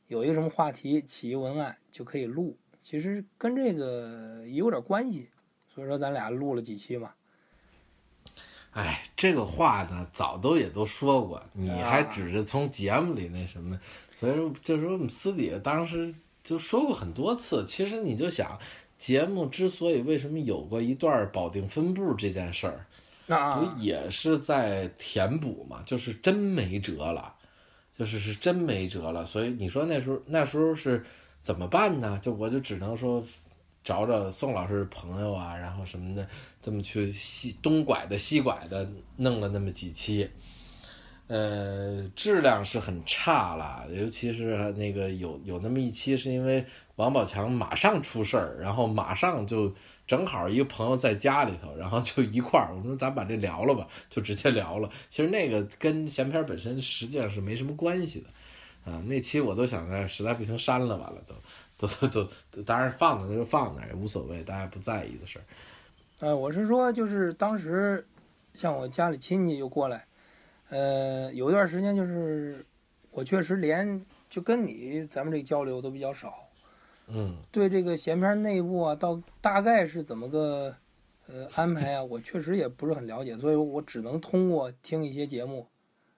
[0.07, 2.57] 有一个什么话题起一文案就可以录。
[2.81, 5.29] 其实跟这个也有点关系，
[5.73, 7.13] 所以说咱俩录了几期嘛。
[8.71, 13.79] 哎，这个话呢，早都也都说过，你还只是从节目里那什么，
[14.17, 17.65] 所以说就是说我们私底下当时就说过很多次。
[17.65, 18.57] 其实你就想，
[18.97, 22.85] 节目之所以为什么有过一段保定分部这件事儿，
[23.29, 25.81] 不也是在填补嘛？
[25.85, 27.33] 就是真没辙了，
[27.97, 29.23] 就是是真没辙了。
[29.23, 31.05] 所以你说那时候那时候是
[31.41, 32.19] 怎么办呢？
[32.21, 33.23] 就我就只能说。
[33.81, 36.27] 找找宋老师朋友啊，然后什么的，
[36.61, 40.29] 这么去西东拐的西拐的，弄了那么几期，
[41.27, 46.63] 呃，质量是很差了，尤其是那个有有那么一期，是因为
[46.97, 49.73] 王宝强马上出事儿，然后马上就
[50.09, 54.89] 正好一个朋友在家里头，然后就一块儿，我说咱把这聊了吧，就直接聊了。
[55.07, 61.35] 其实那个跟闲篇本身实际上是没什么关系的，啊，那期我都想在实在不行删了，完了都。
[61.77, 65.45] 都都都，当然放那就放那也无所谓，大家不在意的事儿。
[66.19, 68.05] 呃，我是说，就是当时
[68.53, 70.05] 像我家里亲戚又过来，
[70.67, 72.65] 呃，有一段时间就是
[73.11, 76.48] 我确实连就跟你咱们这交流都比较少。
[77.09, 77.37] 嗯。
[77.51, 80.75] 对这个闲篇内部啊，到大概是怎么个
[81.27, 85.67] 呃安排啊，我确实也不是很了解，所以我只能通过听一些节目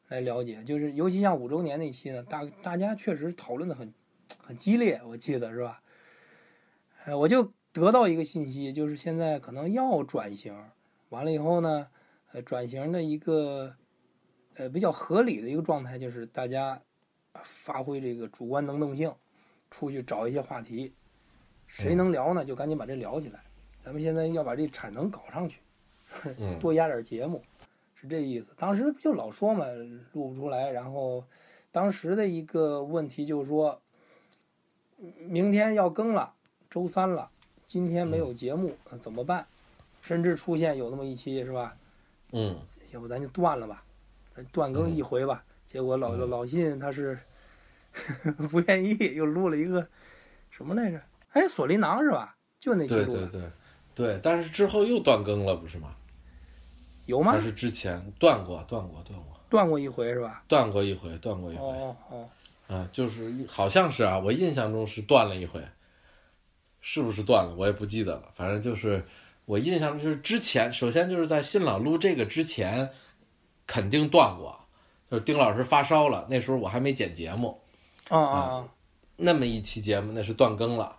[0.08, 0.64] 来了解。
[0.64, 3.94] 就是尤其像五周年那期呢，大大家确实讨论的很。
[4.42, 5.84] 很激烈，我记得是吧？
[7.04, 10.58] 呃，我就得到一个信息，就是现在可能要转型，
[11.10, 11.88] 完了以后呢，
[12.32, 13.76] 呃，转型的一个
[14.56, 16.82] 呃比较合理的一个状态，就是大家
[17.44, 19.14] 发挥这个主观能动性，
[19.72, 20.94] 出去找一些话题，
[21.66, 23.40] 谁能聊呢，就赶紧把这聊起来。
[23.80, 25.58] 咱们现在要把这产能搞上去，
[26.60, 27.42] 多压点节目，
[27.96, 28.54] 是这意思。
[28.56, 29.66] 当时不就老说嘛，
[30.14, 31.24] 录不出来，然后
[31.72, 33.82] 当时的一个问题就是说。
[35.18, 36.32] 明天要更了，
[36.70, 37.32] 周三了，
[37.66, 39.48] 今天没有节目，怎么办？
[40.04, 41.76] 甚至出现有那么一期是吧？
[42.34, 42.56] 嗯，
[42.92, 43.84] 要不咱就断了吧，
[44.36, 45.44] 咱断更一回吧。
[45.66, 47.18] 结果老老信他是
[48.50, 49.88] 不愿意，又录了一个
[50.50, 51.02] 什么来着？
[51.32, 52.36] 哎，锁麟囊是吧？
[52.60, 53.28] 就那期录的。
[53.28, 53.52] 对对对，
[53.94, 55.96] 对，但是之后又断更了，不是吗？
[57.06, 57.32] 有吗？
[57.32, 60.44] 还是之前断过，断过，断过，断过一回是吧？
[60.48, 61.64] 断过一回，断过一回。
[61.64, 62.30] 哦哦。
[62.68, 65.62] 啊，就是好像是啊，我印象中是断了一回，
[66.80, 67.54] 是不是断了？
[67.56, 68.32] 我也不记得了。
[68.34, 69.04] 反正就是
[69.44, 72.90] 我印象就是之前，首先就是在新老录这个之前，
[73.68, 74.58] 肯定断过。
[75.10, 77.61] 就是丁老师发烧了，那时候我还没剪节目，
[78.18, 78.70] 啊啊，
[79.16, 80.96] 那么一期节目那是断更了，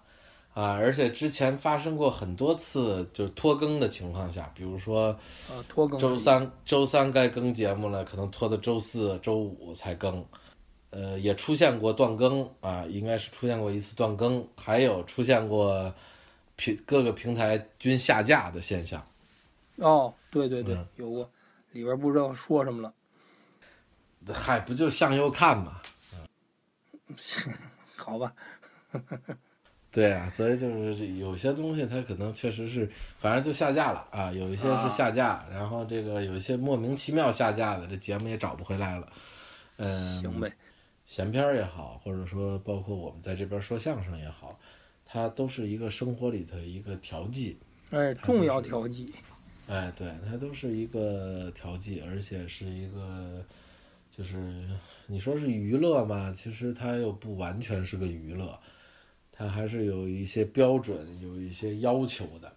[0.55, 5.17] 啊，而且之前发生过很多次就是拖更的情况下，比如说，
[5.69, 10.25] 拖更，周三周三该更节目了，可能拖到周四周五才更。
[10.95, 15.91] 呃，也出现过断更啊，应该是出现过一次断更，还有出现过
[16.55, 19.03] 平各个平台均下架的现象。
[19.77, 21.31] 哦，对对对，有过，
[21.73, 22.93] 里边不知道说什么了。
[24.35, 25.81] 嗨，不就向右看嘛？
[27.97, 28.33] 好吧。
[29.91, 34.33] 对啊，所以就是有些东西它可能确实是，反正就下架了啊。
[34.33, 39.13] 有一些是下架，然后这个有一些莫名其妙下架的，这节目也找不回来了。
[39.77, 40.51] 嗯，行呗。
[41.05, 44.59] 闲篇儿也好，或者说包括我们在这边说相声也好，
[45.05, 47.59] 它都是一个生活里的一个调剂，
[47.91, 49.13] 哎，重要调剂，
[49.67, 53.45] 哎，对，它都是一个调剂，而且是一个，
[54.11, 54.67] 就是
[55.13, 58.59] 你说是娱乐嘛，其实它又不完全是个娱乐，
[59.31, 62.51] 它还是有一些标准，有一些要求的，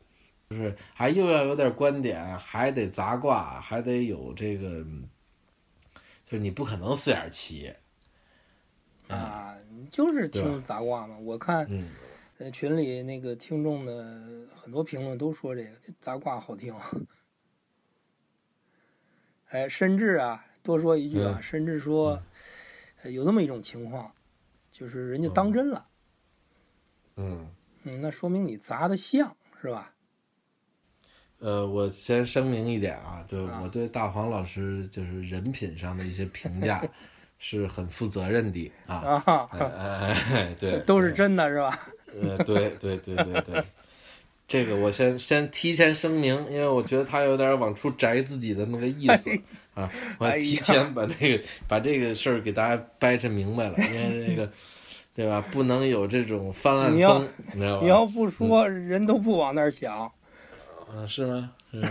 [0.49, 4.81] 就是还又要有点观点，还得杂挂，还得有这个，
[6.25, 7.73] 就是你不可能四眼齐。
[9.09, 9.53] 啊，
[9.91, 11.19] 就是听杂挂嘛。
[11.19, 11.67] 我看，
[12.37, 15.69] 在群里那个听众的很多评论都说这个
[15.99, 16.73] 杂挂好听。
[19.49, 22.23] 哎，甚至啊，多说一句啊，甚至说
[23.09, 24.11] 有这么一种情况，
[24.71, 25.85] 就是人家当真了。
[27.17, 27.47] 嗯
[27.83, 29.93] 嗯，那说明你砸的像是吧？
[31.39, 36.83] 呃，我先声明一点啊，对我对大黄老师就是人品上的一些评价。
[37.37, 41.87] 是很负责任的啊，哎，对， 都是真的是吧？
[42.19, 43.63] 呃，对对对对对，
[44.47, 49.29] 这个我先先提前声明，因为我觉得他有点往出摘自己的那个意思
[49.75, 54.51] 啊，我提前把这个把这个事儿给大家掰扯明白了，因为那个
[55.13, 57.81] 对吧，不能有这种翻案你要风，你知道吧？
[57.83, 59.99] 你要不说，人都不往那儿想。
[59.99, 61.51] 啊，是吗？
[61.71, 61.83] 嗯，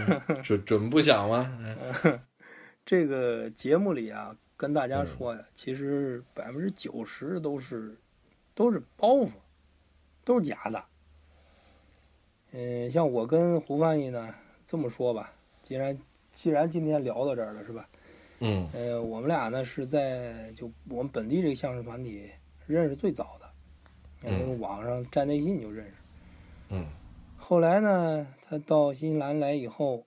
[0.42, 1.56] 准准不想吗？
[2.04, 2.18] 嗯
[2.86, 7.96] 这个节目里啊，跟大家说呀，其实百分之九十都是
[8.54, 9.30] 都是包袱，
[10.24, 10.82] 都是假的。
[12.52, 15.32] 嗯，像我跟胡翻译呢，这么说吧，
[15.62, 15.98] 既然
[16.34, 17.88] 既然今天聊到这儿了，是吧？
[18.40, 22.30] 嗯呃，我们俩呢是在就我们本地这个相声团体
[22.66, 23.50] 认识最早的，
[24.24, 25.94] 嗯那个网上站内信就认识。
[26.70, 26.86] 嗯
[27.36, 30.04] 后来呢，他到新西兰来以后，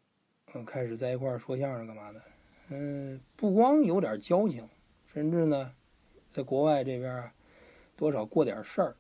[0.53, 2.21] 嗯、开始在一块儿说相声干嘛的？
[2.69, 4.67] 嗯、不光有点交情，
[5.05, 5.71] 甚至呢，
[6.30, 7.34] 在国外这边啊，
[7.95, 8.95] 多少过点事儿。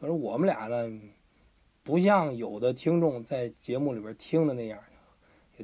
[0.00, 1.00] 可是我们俩呢，
[1.82, 4.95] 不像有的听众在节目里边听的那样，也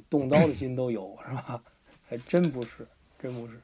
[0.08, 1.62] 动刀的心都有，是吧？
[2.08, 2.86] 还真不是，
[3.18, 3.60] 真不是，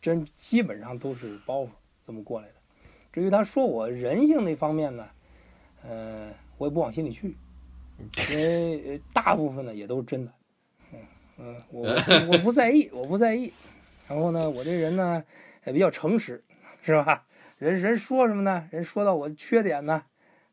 [0.00, 1.68] 真基本上都是包袱
[2.06, 2.54] 这么过来的。
[3.12, 5.08] 至于他说我人性那方面呢，
[5.82, 7.36] 呃，我也不往心里去，
[8.30, 10.32] 因为大部分呢也都是真的。
[10.92, 10.98] 嗯
[11.38, 11.88] 嗯，我
[12.32, 13.52] 我不在意，我不在意。
[14.06, 15.24] 然后呢，我这人呢
[15.64, 16.44] 也比较诚实，
[16.82, 17.26] 是吧？
[17.58, 18.68] 人人说什么呢？
[18.70, 20.04] 人说到我缺点呢，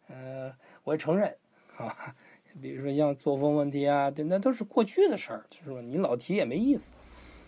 [0.08, 1.36] 呃，我也承认，
[1.74, 2.16] 好吧？
[2.60, 5.80] 比如说像作风问题啊，对那都是过去的事儿，是吧？
[5.82, 6.84] 你老提也没意思。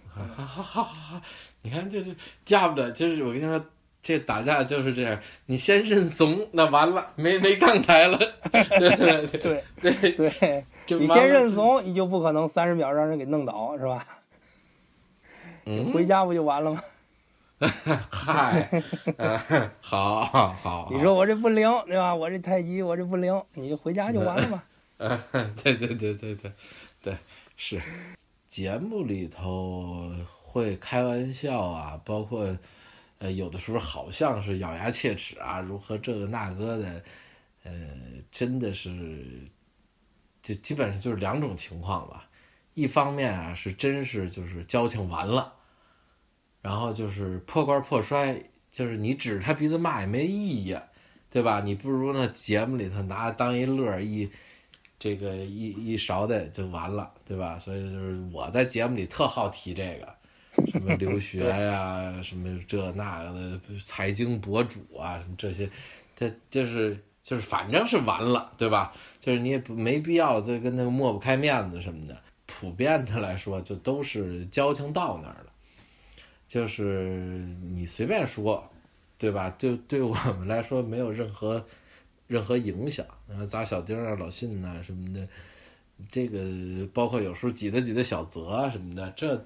[0.08, 1.22] 好好好好好，
[1.64, 3.66] 你看这这架不了，就是我跟你说，
[4.02, 8.18] 这打架就是这样，你先认怂，那完了，没没杠台了，
[8.52, 10.66] 对对对
[11.00, 14.06] 你先认，怂，你就不可能三十秒让人给弄倒，是吧？
[15.66, 16.82] 你，回家不就完了吗？
[18.12, 18.70] 嗨，
[19.18, 22.14] 啊好好好，你说我这不灵，对吧？
[22.14, 24.62] 我这太极我这不灵，你就回家就完了嘛。
[24.98, 26.52] 嗯，对对对对对
[27.02, 27.18] 对，
[27.58, 27.82] 是
[28.46, 30.12] 节目里头
[30.44, 32.58] 会开玩笑啊，包括
[33.18, 37.04] 呃有的时候好像是咬牙切齿啊，如何这个那个的，
[37.64, 37.74] 呃，
[38.32, 39.50] 真的是
[40.42, 42.30] 就基本上就是两种情况吧。
[42.76, 45.54] 一方面啊是真是就是交情完了，
[46.62, 48.42] 然后就是破罐破摔，
[48.72, 50.78] 就是你指着他鼻子骂也没意义，
[51.30, 51.60] 对吧？
[51.60, 54.32] 你不如那节目里头拿当一乐一。
[55.04, 57.60] 这个一一勺的就完了，对吧？
[57.60, 65.70] 所以就是我在节目里特好提这个，什么留学呀、 什么这那个的财经博主啊，什么这些，
[66.16, 68.94] 这就是就是反正是完了，对吧？
[69.20, 72.18] 就是你也不没必要再跟那个抹不开面子什么的。
[72.46, 75.52] 普遍的来说，就都是交情到那儿了，
[76.48, 78.66] 就是你随便说，
[79.20, 79.54] 对吧？
[79.60, 81.66] 对对我们来说没有任何。
[82.34, 85.28] 任何影响，然后砸小丁啊、老信呐、什么的，
[86.10, 86.40] 这个
[86.92, 89.46] 包括有时候挤的挤的小泽啊什么的，这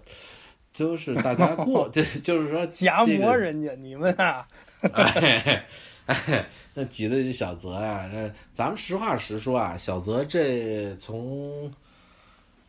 [0.72, 4.48] 就是大家过，这 就是说 夹这个磨人家，你们啊，
[4.94, 5.68] 哎，
[6.06, 11.70] 哎，那挤的挤小泽呀、那咱们实话实说啊，小泽这从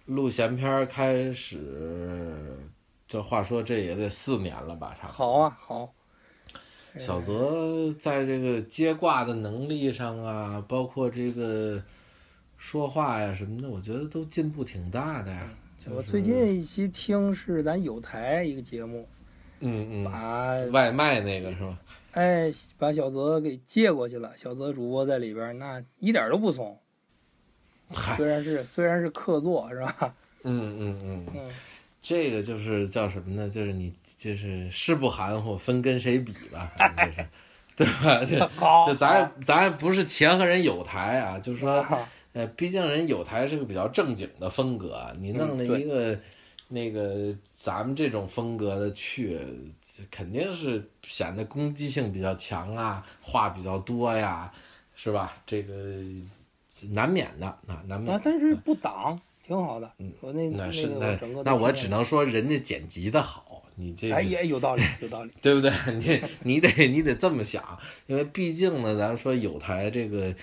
[0.06, 2.58] 录闲篇儿开始，
[3.06, 5.16] 这话说这也得四年了吧，差不多。
[5.16, 5.94] 好啊，好。
[6.96, 11.82] 小泽在这个接挂的能力上啊，包括这个
[12.56, 15.52] 说话呀什么的，我觉得都进步挺大的呀。
[15.90, 19.08] 我最近一期听是咱有台一个节目，
[19.60, 21.78] 嗯嗯，把外卖那个是吧？
[22.12, 26.78] 哎把小泽给接过去了，小泽主播在里边那一点都不怂，
[28.16, 30.14] 虽然是虽然是客座是吧？
[30.42, 31.54] 嗯嗯嗯，嗯，
[32.02, 33.48] 这个就是叫什么呢？
[33.48, 37.26] 就是你就是是不含糊，分跟谁比吧， 就是
[37.76, 38.24] 对吧？
[38.28, 41.80] 这好，这咱也咱也不是钱和人有台啊，就是说。
[41.82, 46.16] 啊呃，毕竟人有台是个比较正经的风格，你弄了一个、
[46.68, 49.40] 那个咱们这种风格的去，
[50.10, 54.52] 肯定是显得攻击性比较强啊，话比较多呀，
[54.94, 55.38] 是吧？
[55.46, 55.72] 这个
[56.90, 58.20] 难免的，啊，难免啊，。
[58.22, 59.90] 但是不挡，挺好的。
[59.98, 63.47] 嗯我那那是那那我只能说人家剪辑的好，
[63.78, 65.30] 你这哎也有道理，有道理。
[65.40, 65.70] 对不对？
[65.94, 70.34] 你你得你得这么想，因为毕竟呢，咱说有台这个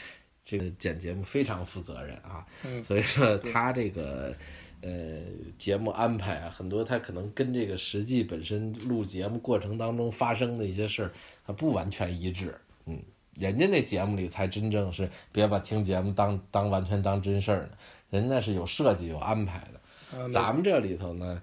[0.44, 4.34] 这个剪节目非常负责任啊，嗯所以说他这个
[4.82, 5.20] 呃
[5.58, 11.12] 节目安排啊，很多他可能跟这个实际本身录节目过程当中发生的一些事儿，
[11.46, 12.56] 它不完全一致。
[12.86, 13.02] 嗯，
[13.38, 17.78] 人家那节目里才真正是别把听节目当当完全当真事儿呢，
[18.12, 20.30] 人家是有设计有安排的。
[20.32, 21.42] 咱们这里头呢，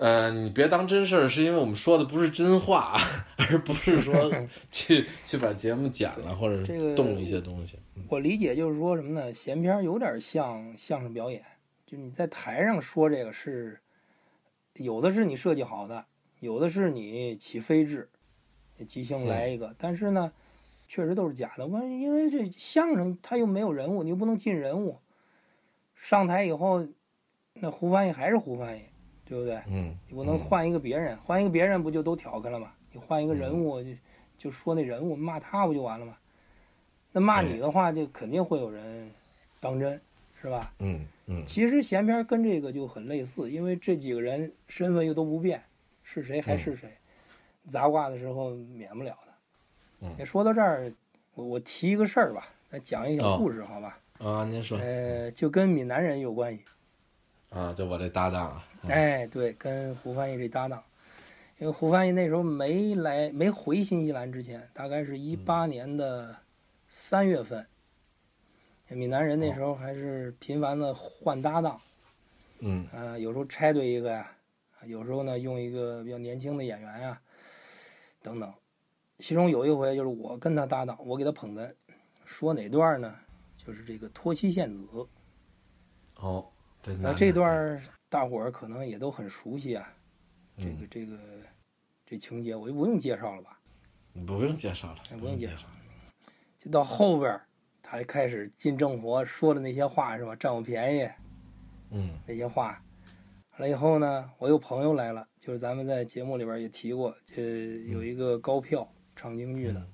[0.00, 2.98] 呃，你别当真事儿，是因为我们说的不是真话，
[3.36, 4.32] 而不是说
[4.72, 7.78] 去去把节目剪了或者这个动了一些东西。
[8.08, 9.30] 我理解就是说什么呢？
[9.34, 11.44] 闲篇儿有点像相声表演，
[11.84, 13.78] 就你在台上说这个是
[14.76, 16.06] 有的是你设计好的，
[16.38, 18.08] 有的是你起飞智，
[18.86, 20.32] 即兴来一个，但是呢，
[20.88, 21.66] 确实都是假的。
[21.66, 24.98] 我因为这相声它又没有人物，你又不能进人物。
[25.94, 26.88] 上台以后，
[27.52, 28.84] 那胡翻译还是胡翻译，
[29.30, 29.56] 对不对？
[29.68, 32.72] 嗯，你不能换一个别人，换一个别人不就都调侃了吗？
[32.90, 33.90] 你换一个人物就
[34.36, 36.16] 就说那人物骂他不就完了吗？
[37.12, 39.08] 那骂你的话，就肯定会有人
[39.60, 40.00] 当真，
[40.42, 40.74] 是吧？
[40.80, 45.62] 嗯嗯其实闲篇跟这个就很类似，因为这几个人身份又都不变，
[46.02, 46.90] 是谁还是谁，
[47.68, 49.32] 杂卦的时候免不了的。
[50.00, 50.92] 嗯也说到这儿，
[51.34, 54.00] 我我提一个事儿吧，咱讲一小哦故事，好吧？
[54.18, 56.64] 啊，您说呃，就跟闽南人有关系。
[57.50, 60.82] 啊，就我这搭档啊，哎，对，跟胡翻译这搭档，
[61.58, 66.36] 因为胡翻译那时候没来没回新西兰之前，大概是一八年的
[66.88, 67.66] 三月份，
[68.88, 71.80] 闽南人那时候还是频繁的换搭档，
[72.60, 74.34] 嗯啊、有时候拆对一个呀，
[74.86, 77.20] 有时候呢用一个比较年轻的演员呀，
[78.22, 78.52] 等等。
[79.18, 81.70] 其中有一回就是我跟他搭档，我给他捧哏，
[82.24, 83.14] 说哪段呢？
[83.62, 85.06] 就是这个脱妻献子。
[86.98, 89.92] 那这段大伙儿可能也都很熟悉啊，
[90.56, 91.18] 这个嗯这个
[92.06, 93.60] 这情节我就不用介绍了吧？
[94.26, 95.62] 不用介绍了，哎不用介介绍
[96.58, 97.46] 就到后边儿，
[97.80, 100.34] 他开始进正活说的那些话是吧？
[100.34, 101.10] 占我便宜
[101.90, 102.82] 嗯那些话。
[103.52, 109.86] 完了以后呢，我有朋友来了，就是咱们在节目里边也提过，呃，有一个高票唱京剧的、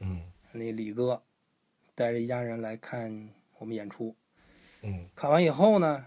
[0.00, 0.22] 嗯
[0.52, 1.22] 那李哥，
[1.94, 4.14] 带着一家人来看我们演出。
[4.82, 6.04] 嗯看完以后呢，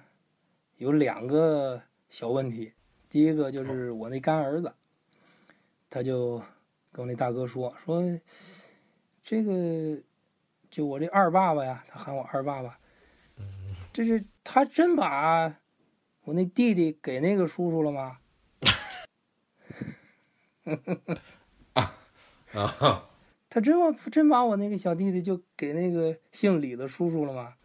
[0.80, 2.74] 有两个小问题。
[3.10, 4.74] 第一个就是我那干儿子，
[5.90, 6.42] 他就
[6.92, 8.02] 跟我那大哥说说，
[9.22, 10.02] 这个
[10.70, 12.80] 就我这二爸爸呀，他喊我二爸爸，
[13.92, 15.60] 这是他真把
[16.22, 18.20] 我那弟弟给那个叔叔了吗？
[22.54, 23.10] 啊，
[23.50, 27.56] 他真把真把我那个小弟弟就给那个姓李的叔叔了吗？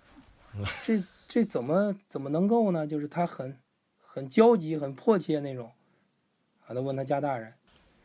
[0.82, 1.00] 这
[1.34, 2.86] 这怎么怎么能够呢？
[2.86, 3.58] 就是他很
[3.98, 5.72] 很焦急、很迫切那种，
[6.64, 7.52] 啊，他问他家大人，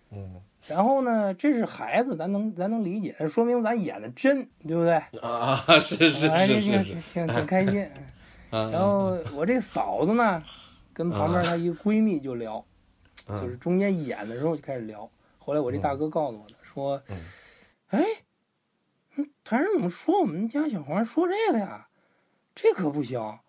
[0.09, 4.95] 嗯然后呢，这是孩子，咱能咱能理解，说明咱演的真，对不对？
[5.21, 7.83] 啊，是是是，是是挺挺挺挺开心。
[8.49, 10.43] 啊，然后我这嫂子呢，
[10.91, 12.65] 跟旁边她一个闺蜜就聊，
[13.27, 15.07] 嗯就是中间演的时候就开始聊。
[15.37, 17.17] 后来我这大哥告诉我的，说嗯，
[17.89, 18.03] 哎，
[19.17, 21.85] 嗯台上怎么说我们家小黄说这个呀？
[22.61, 23.39] 这可不行，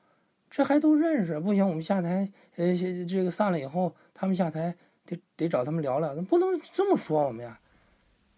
[0.48, 2.76] 这还都认识，不行，我们下台，呃，
[3.08, 4.72] 这个散了以后，他们下台
[5.04, 7.58] 得得找他们聊聊，不能这么说我们呀。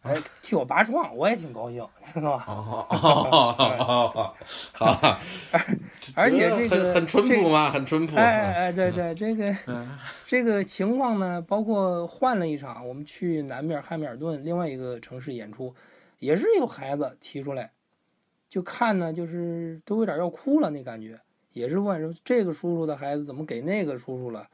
[0.00, 2.44] 哎，替我拔创，我也挺高兴，知道吧？
[2.44, 4.36] 好好好好好，
[4.72, 5.20] 好，
[6.16, 8.16] 而且这个很很淳朴嘛，很淳朴。
[8.16, 15.74] 哎哎哎，对对，这个嗯这个情况呢，包括换了一场，我们去南面汉密尔顿另外一个城市演出，
[16.18, 17.70] 也是有孩子提出来，
[18.52, 21.18] 就看呢，就是都有点要哭了那感觉，
[21.54, 24.46] 也是问说这个叔叔的孩子怎么给那个叔叔了，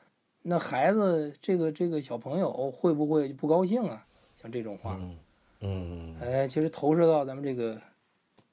[0.42, 4.06] 那孩子这个这个小朋友会不会不高兴啊？
[4.40, 5.18] 像这种话，嗯
[5.62, 7.82] 嗯哎，其实投射到咱们这个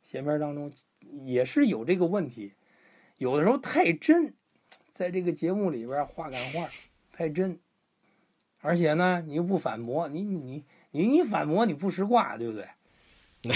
[0.01, 0.71] 闲篇当中，
[1.01, 2.55] 也是有这个问题。
[3.19, 4.33] 有的时候太真，
[4.93, 6.67] 在这个节目里边话赶话，
[7.11, 7.59] 太真，
[8.61, 12.65] 而且呢，你又不反驳，你你你你反驳你不识卦，对不对？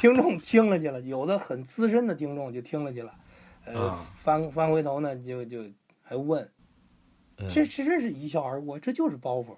[0.00, 3.14] 听众听了去了，有的很资深的听众就听了去了，
[3.66, 4.06] 呃，啊。
[4.16, 5.62] 翻翻回头呢，就就
[6.02, 6.42] 还问，
[7.36, 9.54] 嗯，这这真是一笑而过，这就是包袱。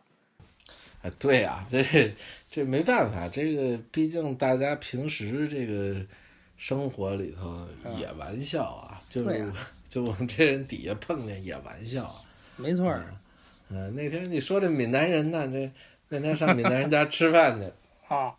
[1.03, 2.12] 哎，对呀、这
[2.51, 6.05] 这没办法，这个毕竟大家平时这个
[6.57, 7.64] 生活里头
[7.97, 9.53] 也玩笑啊，就是、
[9.88, 12.16] 就我们这人底下碰见也玩笑啊。
[12.57, 13.14] 没错儿
[13.68, 15.70] 嗯、那天你说这闽南人呢，这
[16.09, 17.72] 那天上闽南人家吃饭去，
[18.12, 18.34] 啊，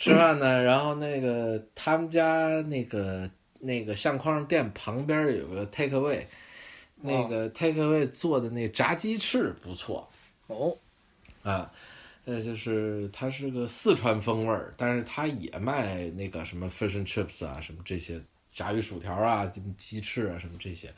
[0.00, 6.24] 吃饭呢，然后那个他们家那个那个相框店旁边有个 take away，
[7.02, 10.10] 那个 take away 做的那炸鸡翅不错。
[10.46, 10.74] 哦，
[11.42, 11.70] 啊，
[12.24, 18.18] 呃，就是它是个四川风味儿，但是它也卖那个什么 fish and chips 啊，什么这些
[18.54, 20.90] 炸鱼薯条啊，什么鸡翅啊，什么这些。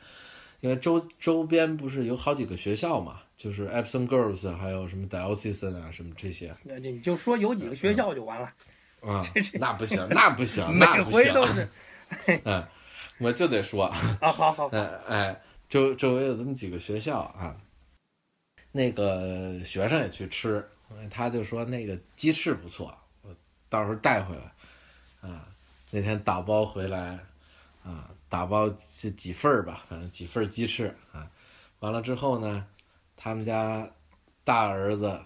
[0.61, 8.48] 因为周周边不是有好几个学校嘛，就是 Epsom Girls，还有什么 Diocesan 啊，什么这些那就你就说有几个学校就完了，
[9.03, 9.22] 啊，
[9.59, 11.68] 那不行，那不行， 每那不行，回都是
[12.44, 12.66] 嗯，
[13.18, 17.57] 我就得说， 啊，好好好，哎哎，周周围有这么几个学校啊，
[18.70, 20.66] 那个学生也去吃，
[21.11, 23.34] 他就说那个鸡翅不错，我
[23.68, 25.48] 到时候带回来啊。
[25.94, 27.18] 那天打包回来
[27.84, 28.66] 啊，打包
[28.98, 31.28] 这几份儿吧，反正几份鸡翅啊，
[31.80, 32.66] 完了之后呢，
[33.14, 33.86] 他们家
[34.42, 35.20] 大儿子、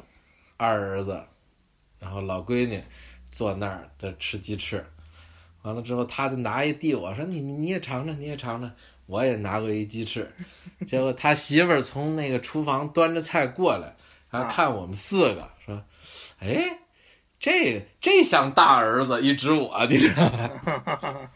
[0.56, 1.22] 二儿子，
[2.00, 2.82] 然后老闺女
[3.36, 4.82] 坐那儿在吃鸡翅。
[5.60, 8.72] 完了之后，他就拿一递我说：“你你你也尝尝，你也尝尝。”
[9.04, 10.32] 我也拿过一鸡翅，
[10.86, 13.94] 结果他媳妇儿从那个厨房端着菜过来，
[14.30, 15.84] 然后看我们四个说
[16.40, 16.78] ：“哎，
[17.38, 20.50] 这这像大儿子。”一指我，你知道吗？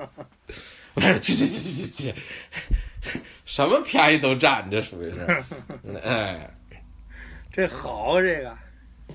[0.95, 2.13] 我说：“去去去去去
[3.03, 5.45] 去，什么便宜都占，这属于是，
[6.03, 6.51] 哎，
[7.53, 8.59] 这好这个，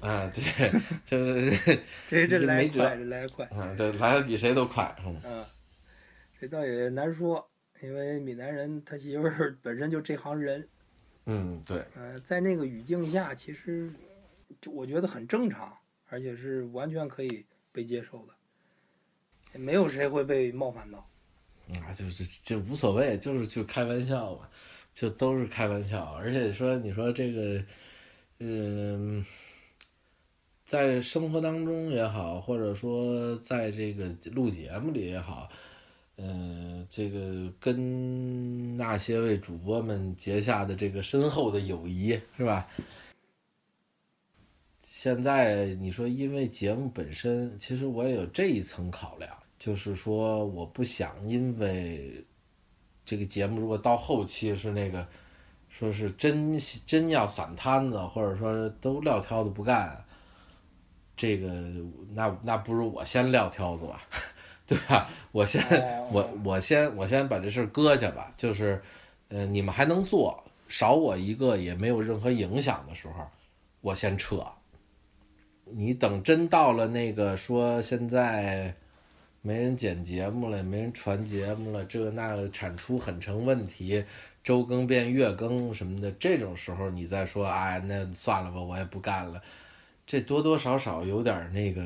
[0.05, 0.71] 啊，对，
[1.03, 5.45] 就是 这这来得快，这来快，嗯，对，来的比谁都快，嗯嗯，
[6.39, 7.49] 这倒也难说，
[7.81, 10.67] 因为闽南人他媳妇儿本身就这行人，
[11.25, 13.91] 嗯，对，呃，在那个语境下，其实
[14.61, 15.75] 就我觉得很正常，
[16.07, 18.33] 而且是完全可以被接受的，
[19.53, 21.09] 也没有谁会被冒犯到。
[21.81, 24.47] 啊，就是就无所谓，就是就开玩笑嘛，
[24.93, 26.13] 就都是开玩笑。
[26.13, 27.65] 而且说，你说这个，
[28.39, 29.25] 嗯、
[30.65, 35.47] 在生活当中也好，或者说在这个录节目里也好，
[36.17, 42.67] 嗯、这个跟那些位主播们结下的这个深厚的友谊，是吧？
[44.81, 52.25] 现在你说，因为节目本身，其实我也有这一层考量，就是说，我不想因为
[53.05, 55.07] 这个节目如果到后期是那个，
[55.69, 56.57] 说是真
[56.87, 60.03] 真要散摊子，或者说都撂挑子不干，
[61.15, 61.47] 这个
[62.13, 64.01] 那那不如我先撂挑子吧，
[64.67, 65.09] 对吧？
[65.31, 68.81] 我先哦 我我先我先把这事搁下吧，就是，
[69.29, 73.25] 呃，你们还能做，少我一个也没有任何影响的时候，
[73.81, 74.45] 我先撤。
[75.67, 78.71] 你等真到了那个说现在
[79.41, 84.03] 没人剪节目了，没人传节目了，这个那个产出很成问题，
[84.43, 89.41] 周更变月更什么的，这种时候你再说，哎，那算了吧，我也不干了，
[90.05, 91.81] 这多多少少有点那个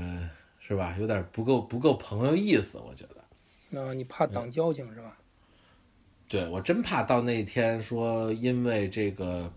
[0.60, 0.96] 是吧？
[1.00, 3.16] 有点不够不够朋友意思，我觉得。
[3.70, 5.18] 那你怕挡交情是吧？
[6.28, 9.52] 对我真怕到那天说，因为这个，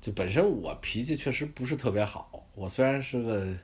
[0.00, 2.46] 就本身我脾气确实不是特别好。
[2.54, 3.56] 我虽然是个，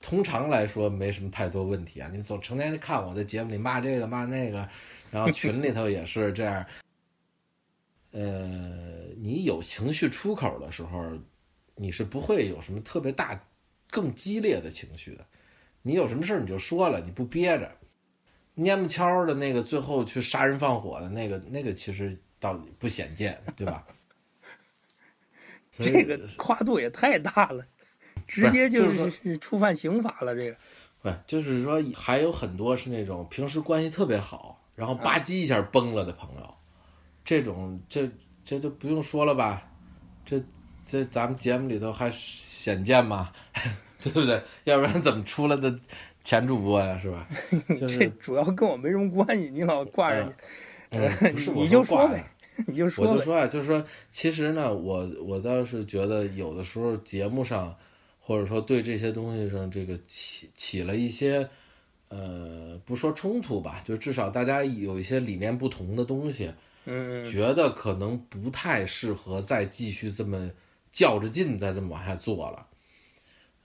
[0.00, 2.10] 通常来说没什么太多问题啊。
[2.12, 4.68] 你总成天看我在节目里骂这个骂那个，
[5.10, 6.66] 然后群里头也是这样。
[8.10, 11.12] 呃，你有情绪出口的时候，
[11.76, 13.40] 你是不会有什么特别大、
[13.90, 15.24] 更激烈的情绪的。
[15.82, 17.70] 你有什么事儿你就说了，你不憋着。
[18.56, 23.86] 蔫不悄的那个，最后去杀人放火的那个，那个其实倒不鲜见，对吧？
[25.70, 27.62] 这个跨度也太大了，
[28.26, 30.34] 直接就就是是触犯刑法了。
[30.34, 30.56] 这个
[31.02, 36.54] 不就是说还有很多是那种平时关系特别好，然后吧唧一下崩了的朋友，
[37.22, 38.10] 这种这
[38.42, 39.70] 这就不用说了吧？
[40.24, 40.42] 这
[40.86, 43.32] 这咱们节目里头还显见吗？
[43.98, 44.40] 对不对？
[44.64, 45.76] 要不然怎么出来的
[46.22, 46.96] 前主播呀？
[47.02, 47.26] 是吧？
[47.78, 50.34] 就是这主要跟我没什么关系，你老挂人家，
[50.90, 52.24] 嗯，不是我你就说呗，
[52.68, 53.16] 你就说我。
[53.16, 57.76] 就说啊，就是说，其实呢，我我倒是觉得有的时候节目上，
[58.20, 61.48] 或者说对这些东西上，这个起起了一些，
[62.08, 66.52] 呃，不说冲突吧，就至少大家有一些理念不同的东西，
[67.28, 70.48] 觉得可能不太适合再继续这么
[70.96, 72.66] 较着劲再这么往下做了，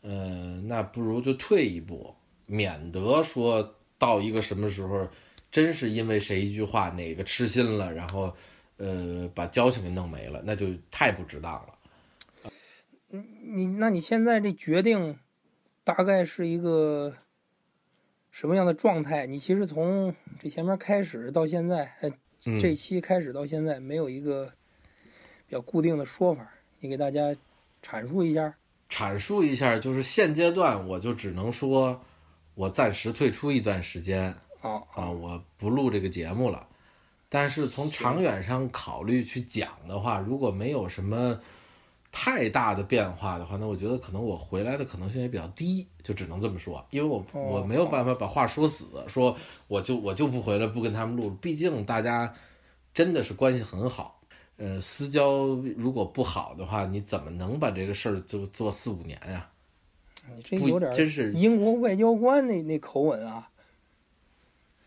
[0.01, 2.13] 呃，那不如就退一步，
[2.45, 5.07] 免得说到一个什么时候，
[5.49, 8.35] 真是因为谁一句话哪个痴心了，然后
[8.75, 11.73] 呃把交情给弄没了，那就太不值当了。
[13.53, 15.17] 你那你现在这决定
[15.85, 17.15] 大概是一个
[18.29, 19.25] 什么样的状态？
[19.25, 22.11] 你其实从这前面开始到现在，呃，
[22.47, 24.51] 嗯这期开始到现在没有一个
[25.47, 26.51] 比较固定的说法，
[26.81, 27.33] 你给大家
[27.83, 28.53] 阐述一下。
[28.89, 32.01] 阐述一下，就是现阶段我就只能说，
[32.55, 36.67] 我暂时退出一段时间，啊啊，我不录这个节目了。
[37.29, 41.39] 但是从长远上考虑去讲的话，如果没有什么
[42.11, 52.33] 太大的变化的话，那我觉得可能我回来的可能性也比较低，就只能这么说，因为我哦我没有办法把话说死，说我就我就不回来，不跟他们录，毕竟大家
[52.93, 54.20] 真的是关系很好。
[54.61, 59.49] 呃，私交如果不好的话，你怎么能把这个事儿就做四五年呀、
[60.35, 63.49] 你这有点真是英国外交官那那口吻啊，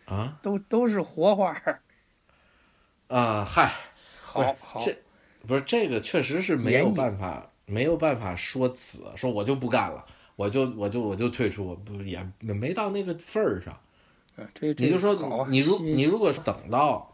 [0.04, 0.38] 啊？
[0.40, 1.80] 都都是活话儿。
[3.08, 3.74] 啊，嗨，
[4.22, 4.96] 好好，这
[5.44, 10.06] 不是这个，确实是没有办法，没有办法说辞，说我就不干了，
[10.36, 13.76] 我就我就我就退出，不也没到那个份儿上。
[14.54, 17.12] 这你就说你如你如果是等到，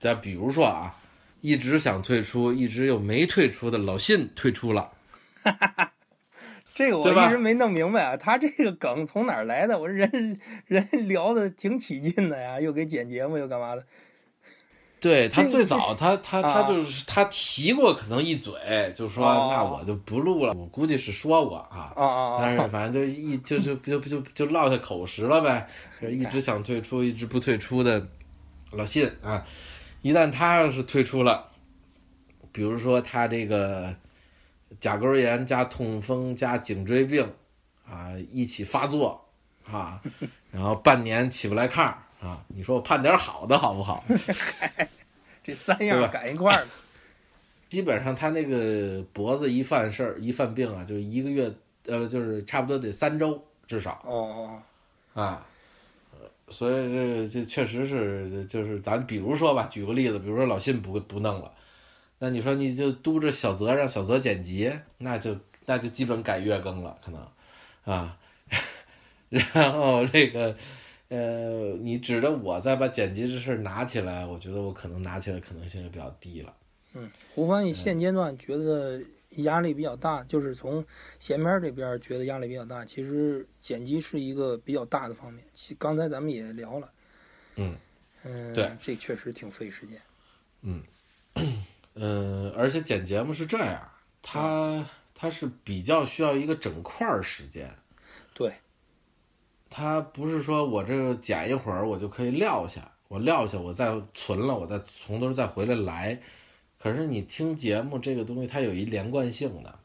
[0.00, 0.94] 再比如说啊，
[1.42, 4.90] 一直想退出，一直又没退出的老信退出了。
[6.74, 9.78] 这个我一直没弄明白啊，他这个梗从哪儿来的？
[9.78, 13.84] 我说人 人聊的挺起劲的呀，又给剪节目又干嘛的？
[14.98, 18.54] 对他最早他他他啊就是他提过可能一嘴，
[18.94, 20.54] 就说哦那我就不录了。
[20.54, 21.92] 我估计是说过啊！
[22.40, 25.66] 但是反正就一就就就就就落下口实了呗，
[26.00, 28.06] 就是一直想退出，一直不退出的
[28.70, 29.44] 老信啊，
[30.02, 31.48] 一旦他要是退出了，
[32.52, 33.94] 比如说他这个
[34.78, 37.32] 甲沟炎加痛风加颈椎病
[37.88, 39.24] 啊一起发作
[39.70, 40.02] 啊，
[40.50, 44.04] 然后半年起不来炕啊，你说我盼点好的好不好？
[45.44, 46.68] 这三样赶一块儿了。
[47.68, 51.50] 基本上他那个脖子一犯事儿一犯病啊，就一个月
[51.86, 54.02] 呃，就是差不多得三周至少。
[54.04, 54.62] 哦
[55.14, 55.46] 哦，啊，呃
[56.52, 61.50] 所以这个这确实是，就是咱比如说吧，举个例子，比如说老信不不弄了，
[62.18, 65.36] 那你说你就督着小泽让小泽剪辑，那就
[65.66, 67.26] 那就基本改月更了，可能
[67.84, 68.16] 啊，
[69.28, 70.54] 然后这个
[71.08, 76.54] 呃，你指着我再把剪辑这事儿拿起来，我觉得我可能拿起来可能性就比较低了。
[76.94, 79.00] 嗯，胡翻译现阶段觉得
[79.36, 80.84] 压力比较大，就是从
[81.18, 82.84] 闲篇这边觉得压力比较大。
[82.84, 86.92] 其实剪辑是一个比较大的方面，其刚才咱们也聊了，
[87.56, 87.76] 嗯
[88.24, 90.00] 嗯，对，这确实挺费时间。
[90.62, 90.82] 嗯
[91.94, 93.90] 嗯，而且剪节目是这样，
[94.22, 97.74] 它它是比较需要一个整块时间。
[98.34, 98.52] 对，
[99.68, 106.22] 它不是说我这个剪一会儿我就可以撂下，我撂下我再存了，我再从头再回来来。
[106.82, 109.78] 可是你听节目这个东西，它有一连贯性的。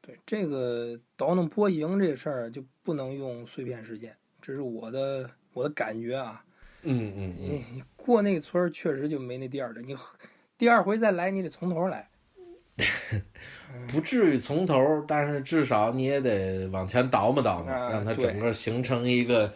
[0.00, 6.44] 对，这个倒腾波形这事儿就不能用碎片时间，这是我的我的感觉啊。
[6.82, 9.94] 嗯嗯过那个村儿确实就没那第二的，你
[10.58, 12.08] 第二回再来你得从头来。
[13.92, 19.52] 不至于从头，但是至少你也得往前倒磨倒磨，啊让它整个形成一个，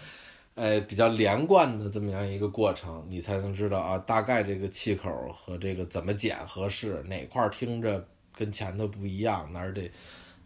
[0.54, 9.90] 呃，比较连贯的这么样一个过程，你才能知道啊，大概这个气口和这个怎么剪合适，哪块听着跟前头不一样，哪儿得，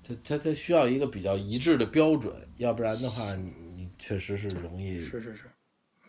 [0.03, 5.45] 它它它需要一个比较一致的标准，要不然的话，你你确实是容易是是是，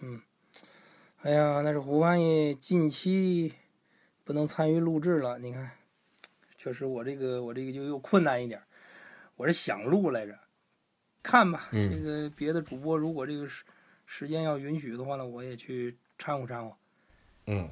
[0.01, 0.21] 嗯，
[1.23, 3.53] 哎呀，那是胡翻译近期
[4.23, 5.71] 不能参与录制了，你看，
[6.57, 8.61] 确实我这个我这个就又困难一点，
[9.35, 10.39] 我是想录来着，
[11.21, 11.91] 看吧，嗯。
[11.91, 13.65] 这个别的主播如果这个时
[14.11, 16.75] 时间要允许的话呢，我也去掺和掺和，
[17.45, 17.69] 嗯。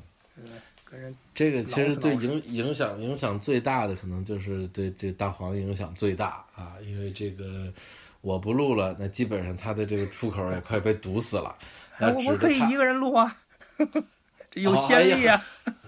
[0.90, 7.74] 跟人这个其实对影影响影响最大的，可能就是对这大黄影响最大啊，因为这个
[8.22, 11.54] 我不录了，那基本上他的这个出口也快被堵死了。
[11.98, 13.36] 哎，那我可以一个人录啊，
[14.50, 15.44] 这有哦先例啊。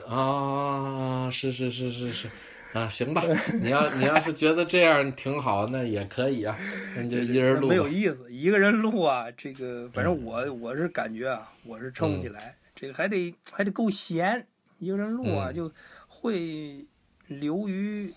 [0.05, 2.29] 啊，是是是是是
[2.73, 3.23] 啊，行吧，
[3.61, 6.55] 你要你要是觉得这样挺好，那也可以啊，
[6.95, 7.67] 那就一人录。
[7.67, 14.45] 没有意思，一个人录啊，这个反嗯正我我是感觉啊，我是撑不起来，这个还得还得够闲，
[14.77, 15.71] 一个人录啊、嗯就
[16.07, 16.85] 会
[17.27, 18.13] 流于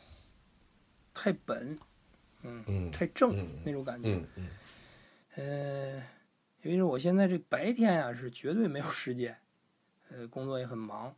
[1.15, 1.79] 太本，
[2.43, 4.11] 嗯，嗯太正、嗯那种感觉。
[4.11, 4.49] 嗯嗯
[5.35, 6.03] 呃，
[6.63, 9.35] 因为我现在这白天啊是绝对没有时间，
[10.11, 11.15] 呃，工作也很忙，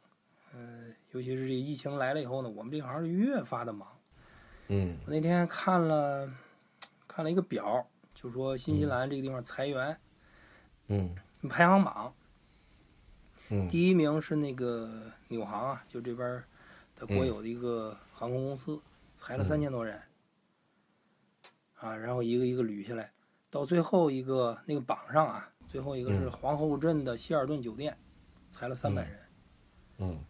[0.54, 3.88] 呃，尤其是这疫情来了以后呢，我们这行就越发的忙。
[4.68, 4.96] 嗯。
[5.04, 6.32] 我那天看了
[7.08, 7.84] 看了一个表，
[8.14, 9.98] 就说新西兰这个地方裁员、
[10.86, 11.14] 嗯。
[11.48, 12.14] 排行榜，
[13.48, 13.68] 嗯。
[13.68, 16.42] 第一名是那个纽航啊，就这边
[16.94, 18.80] 的国有的一个航空公司，
[19.16, 20.00] 裁了嗯三千多人，
[21.74, 23.12] 啊，然后一个一个捋下来，
[23.50, 26.30] 到最后一个那个榜上啊，最后一个是嗯。
[26.30, 27.98] 皇后镇的希尔顿酒店，
[28.50, 29.18] 裁了三百人，
[29.98, 30.24] 嗯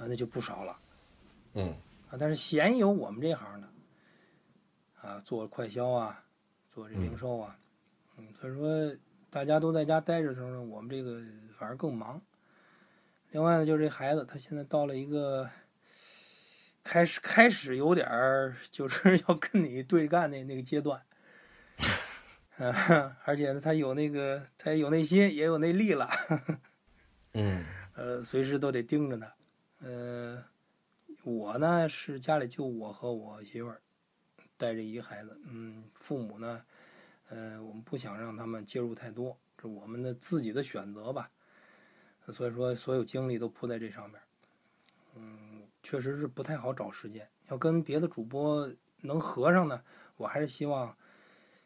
[0.00, 0.78] 啊，那就不少了。
[1.52, 1.76] 嗯。
[2.08, 3.68] 啊，但是鲜有我们这行的，
[5.00, 6.24] 啊，做快销啊，
[6.68, 7.56] 做这零售啊，
[8.16, 8.96] 嗯，所以说
[9.28, 11.22] 大家都在家待着的时候呢，我们这个
[11.56, 12.20] 反而更忙。
[13.30, 15.48] 另外呢，就是这孩子，他现在到了一个
[16.82, 21.00] 开始开始有点儿就是 要跟你对干那那个阶段，
[22.56, 26.10] 啊，而且呢，他有那个他有内心，也有内力了，
[27.34, 27.64] 嗯。
[27.94, 29.34] 呃，随时都得盯着他，
[29.80, 30.44] 呃。
[31.22, 33.82] 我呢是家里就我和我媳妇儿
[34.56, 36.64] 带着一个孩子，嗯，父母呢，
[37.28, 41.30] 呃，我们不想让他们介入太多，这我们的自己的选择吧。
[42.28, 44.18] 所以说，所有精力都扑在这上面，
[45.14, 47.28] 嗯，确实是不太好找时间。
[47.48, 48.72] 要跟别的主播
[49.02, 49.84] 能合上呢，
[50.16, 50.96] 我还是希望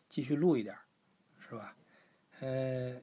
[0.09, 0.77] 继续录一点，
[1.49, 1.77] 是吧？
[2.41, 3.01] 呃，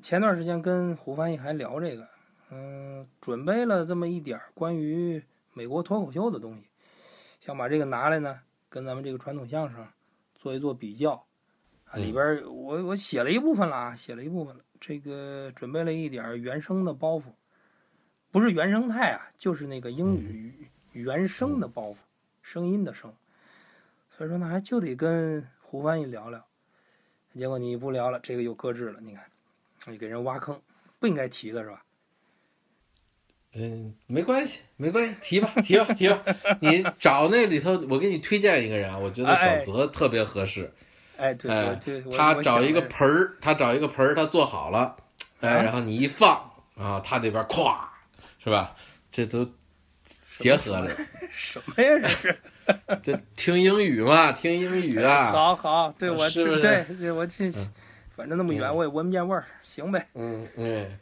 [0.00, 2.08] 前段时间跟胡翻译还聊这个，
[2.50, 5.22] 嗯、准备了这么一点儿关于
[5.52, 6.68] 美国脱口秀的东西，
[7.40, 9.86] 想把这个拿来呢，跟咱们这个传统相声
[10.34, 11.24] 做一做比较。
[11.86, 14.64] 啊，里边我我写了一部分了啊，写了一部分了。
[14.78, 17.24] 这个准备了一点儿原声的包袱，
[18.30, 21.96] 不是原生态啊，就是那个英语原声的包袱，
[22.42, 23.12] 声音的声。
[24.10, 26.46] 所以说呢，还就得跟胡翻译聊聊。
[27.34, 29.00] 结果你不聊了，这个又搁置了。
[29.00, 29.30] 你看，
[29.86, 30.60] 你给人挖坑，
[30.98, 31.84] 不应该提的是吧？
[33.54, 36.22] 嗯，没关系，没关系，提吧，提吧，提吧。
[36.60, 40.72] 你找那里头，我给你推荐一个人啊，我觉得小泽特别合适。
[41.16, 44.96] 哎，对，哎对，我他找一个盆儿，他找一个盆儿，他做好了，
[45.40, 47.76] 哎，啊然后你一放啊，他那边咵，
[48.42, 48.74] 是吧？
[49.10, 49.46] 这都
[50.38, 50.88] 结合了，
[51.30, 51.98] 什么呀？
[52.02, 52.38] 这是
[53.02, 57.50] 这听英语嘛，听英语啊， 好好，对我是不是对对，我去，
[58.16, 60.06] 反正那么远，我也闻不见味儿，行呗。
[60.14, 60.98] 嗯嗯，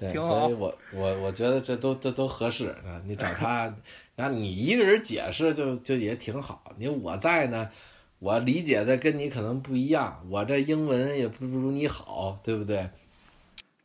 [0.00, 3.00] 对，所以我我我觉得这都这都合适啊。
[3.04, 3.72] 你找他，
[4.16, 6.72] 然后你一个人解释就就也挺好。
[6.78, 7.70] 你我在呢，
[8.18, 12.88] 我理解的跟你可能不一样，我这英文也不如你好，对不对？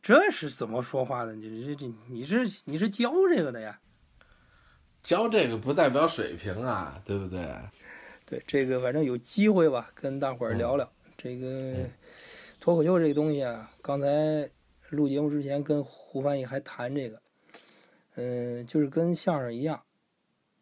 [0.00, 1.34] 这是怎么说话的？
[1.34, 3.78] 你这这你是你是教这个的呀？
[5.02, 7.46] 教这个不代表水平啊，对不对？
[8.24, 11.74] 对，这个反正有机会吧，跟大伙儿聊聊、这个
[12.58, 13.70] 脱口秀这个东西啊。
[13.82, 14.06] 刚才
[14.90, 17.20] 录节目之前跟胡翻译还谈这个，
[18.14, 19.82] 嗯、就是跟相声一样，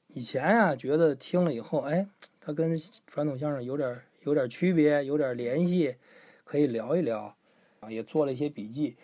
[0.09, 2.07] 以前呀、觉得听了以后，哎，
[2.41, 5.97] 它跟传统相声有点有点区别，有点联系，
[6.45, 7.37] 可以聊一聊
[7.81, 8.97] 啊，也做了一些笔记。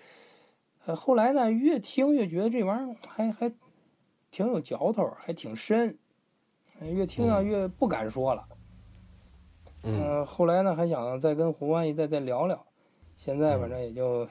[0.86, 3.52] 呃，后来呢，越听越觉得这玩意儿还还
[4.30, 5.98] 挺有嚼头，还挺深。
[6.80, 8.48] 呃越听啊嗯越不敢说了。
[9.82, 12.66] 嗯嗯，后来呢，还想再跟胡翻译再再聊聊，
[13.18, 14.26] 现在反正也就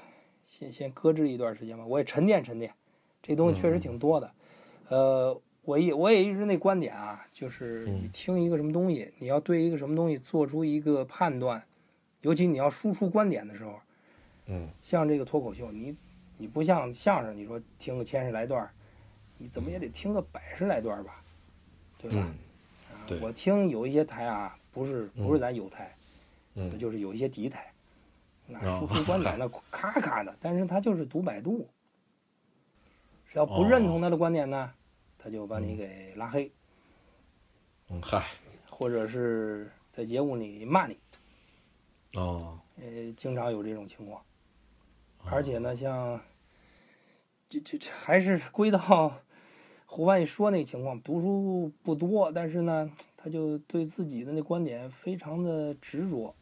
[0.50, 2.74] 先先搁置一段时间吧，我也沉淀沉淀，
[3.22, 4.32] 这东西确实挺多的。
[4.88, 11.64] 呃，我也我也一直那观点啊，就是你嗯听一个什么东西，你要对一个什么东西做出一个判断，
[12.22, 13.80] 尤其你要输出观点的时候，
[14.48, 14.68] 嗯。
[14.82, 15.96] 像这个脱口秀，你
[16.40, 18.68] 你不像相声，你说听个千十来段，
[19.38, 21.22] 你怎么也得听个百十来段吧，
[22.00, 22.18] 对吧？
[22.18, 22.26] 嗯？
[22.92, 23.20] 啊对。
[23.20, 25.96] 我听有一些台啊，不是不是咱有台，
[26.56, 26.76] 嗯。
[26.80, 27.72] 就是有一些敌台，
[28.50, 28.80] 那哦。
[28.80, 31.70] 输出观点那 咔咔的，但是他就是读百度，
[33.32, 34.74] 只要不认同他的观点呢，
[35.18, 36.52] 他就把你给拉黑，
[37.90, 38.26] 嗯，嗨，
[38.70, 40.98] 或者是在节目里骂你，
[42.16, 44.22] 哦，呃，经常有这种情况，
[45.26, 46.20] 而且呢，像
[47.48, 49.22] 这这这还是归到
[49.86, 56.36] 胡翻译说那个情况，读书不多，但是呢，他就对自己的那观点非常的执着，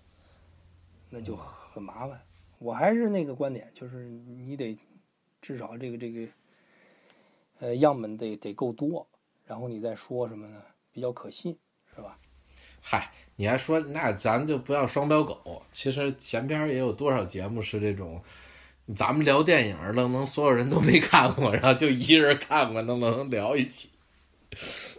[1.09, 1.37] 那就
[1.77, 2.19] 很麻烦。
[2.57, 4.75] 我还是那个观点，就是你得
[5.39, 6.27] 至少这个这个
[7.59, 9.07] 呃样本得得够多，
[9.45, 11.55] 然后你再说什么呢，比较可信，
[11.95, 12.17] 是吧？
[12.81, 15.61] 嗨，你还说那咱们就不要双标狗。
[15.71, 18.19] 其实前边也有多少节目是这种，
[18.95, 23.91] 咱们聊电影，愣能所有人都没看过，然后就一人看过，能不能聊一起？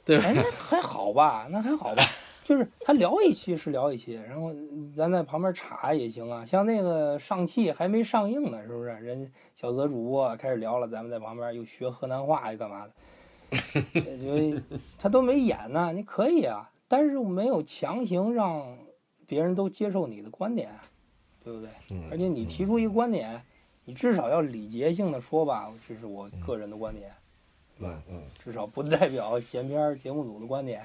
[0.05, 0.27] 对吧？
[0.27, 2.05] 哎，那还好吧，那还好吧。
[2.49, 4.51] 就是他聊一期是聊一期，然后
[4.97, 6.47] 咱在旁边插也行啊。
[6.47, 8.89] 像那个上汽还没上映呢，是不是？
[8.89, 12.93] 人小泽主播开始聊了，咱们在旁边又学河南话，又干嘛的？
[13.93, 14.59] 呃 就
[14.97, 18.79] 他都没演呢，你可以啊，但是没有强行让
[19.27, 20.71] 别人都接受你的观点，
[21.45, 21.69] 对不对？
[21.91, 23.45] 嗯而且你提出一个观点，
[23.85, 27.13] 你至少要礼节性的说吧，这是我个人的观点。
[27.81, 30.83] 嗯嗯，至少不代表闲篇儿节目组的观点，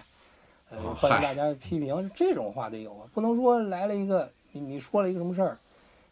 [0.96, 5.60] 欢迎大家批评，这种话得有啊，不能说来了一个你你说了一个什么事儿，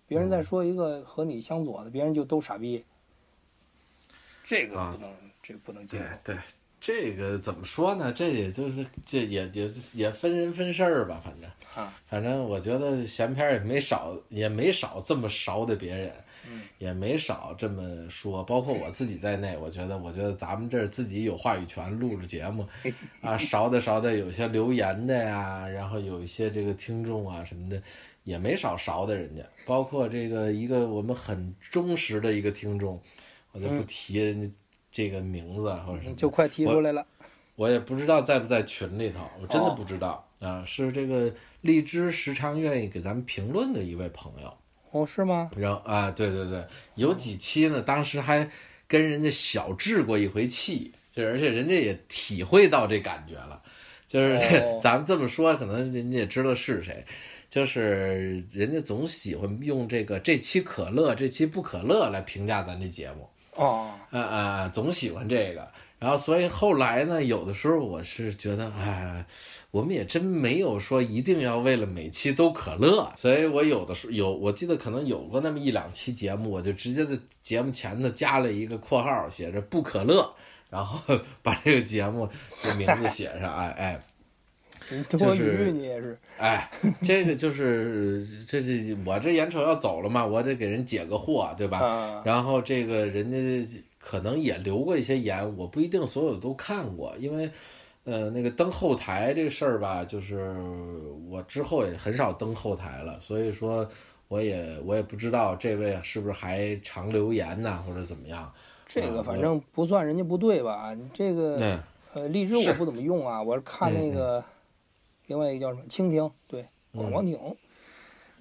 [0.07, 0.29] 别人嗯。
[0.29, 2.83] 再说一个和你相左的，别人就都傻逼，
[4.43, 6.13] 这个啊不能，这个不能接对受。
[6.23, 6.37] 对，
[6.79, 8.11] 这个怎么说呢？
[8.11, 16.23] 这也就是这也也也分人分事儿吧，反正啊，反正我觉得闲篇儿也没少，也没少这么勺的别人，嗯
[16.81, 22.67] 也没少这么说，包括我自己在内，我觉得，我觉得咱们这儿自己有话语权，录着节目，
[23.21, 27.79] 啊，勺的勺的，有些留言的呀，然后有一些这个听众啊什么的，
[28.23, 32.99] 也没少勺的人家，包括这个一个我们很忠实的一个听众，
[33.51, 34.51] 我就不提人家
[34.91, 37.05] 这个名字啊或者什么就快提出来了，
[37.55, 39.75] 我也不知道在不在群里头，我真的哦。
[39.77, 40.65] 不知道、啊。
[40.65, 44.51] 是这个荔枝时常愿意给咱们评论的一位朋友，
[44.91, 45.49] 哦，是吗？
[45.55, 46.63] 然后啊，对对对，
[46.95, 48.49] 有几期呢，当时还
[48.87, 53.61] 跟人家小置过一回气，就而且人家也体会到这感觉了，
[54.07, 57.03] 就是、哦 咱们这么说，可能人家也知道是谁。
[57.49, 65.69] 就是人家总喜欢用这个这期可乐，这期不可乐来评价咱这节目，哦，啊啊，总喜欢这个。
[66.01, 69.23] 然后所以后来呢，有的时候我是觉得，哎，
[69.69, 80.27] 我们也真没有说一定要为了每期都可乐，所以我有的时候有，我记得可能有过那么一两期节目，我就直接在节目前头加了一个括号，写着不可乐，
[80.71, 80.99] 然后
[81.43, 82.27] 把这个节目
[82.63, 84.01] 的名字写上，哎哎。
[84.89, 86.17] 你多余，你也是。
[86.37, 86.69] 哎，
[87.03, 92.21] 这个就是这这我这眼瞅要走了嘛，我得给人解个惑，对吧？
[92.25, 97.49] 然后这个人家可能也留过一些言，我不一定所有都看过，因为
[98.03, 100.53] 呃那个登后台这个事儿吧，就是
[101.29, 103.87] 我之后也很少登后台了，所以说
[104.27, 108.51] 我也我也不知道这位是不是还常留言呐，或者怎么样。
[108.87, 110.97] 这个反正不算人家不对吧？
[111.13, 111.79] 这个
[112.13, 114.43] 呃荔枝我不怎么用啊，我是看那个。
[115.27, 115.85] 另外一个叫什么？
[115.87, 117.39] 蜻蜓，对，广广艇，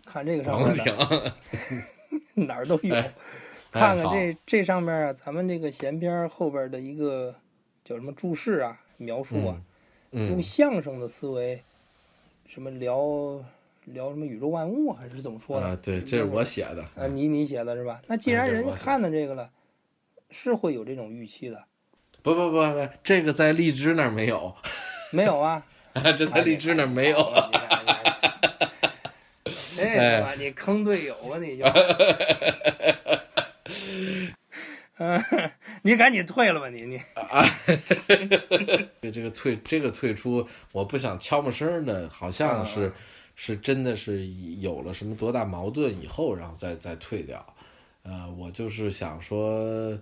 [0.04, 1.32] 看这个上面的，
[2.34, 2.96] 哪儿都有。
[3.70, 7.34] 看看这这上面啊，咱们这个闲篇后边的一个
[7.84, 9.60] 叫什么注释啊，描述啊，
[10.10, 11.62] 用相声的思维，
[12.46, 13.44] 什么聊
[13.84, 15.76] 聊什么宇宙万物还是怎么说的？
[15.76, 16.82] 对，这是我写的。
[16.96, 18.00] 啊，你你写的是吧？
[18.06, 19.50] 那既然人家看到这个了，
[20.30, 21.64] 是会有这种预期的。
[22.22, 24.54] 不不不不，这个在荔枝那儿没有，
[25.10, 25.64] 没有啊。
[26.16, 27.18] 这在荔枝那儿没有，
[29.74, 31.64] 这他你坑队友了，你就，
[35.00, 35.18] 嗯，
[35.80, 37.42] 你赶紧退了吧，你你啊，
[39.00, 42.92] 这个退这个退出，我不想悄没声的，好像是
[43.34, 44.28] 是真的是
[44.60, 47.44] 有了什么多大矛盾以后，然后再再退掉，
[48.02, 49.98] 呃，我就是想说。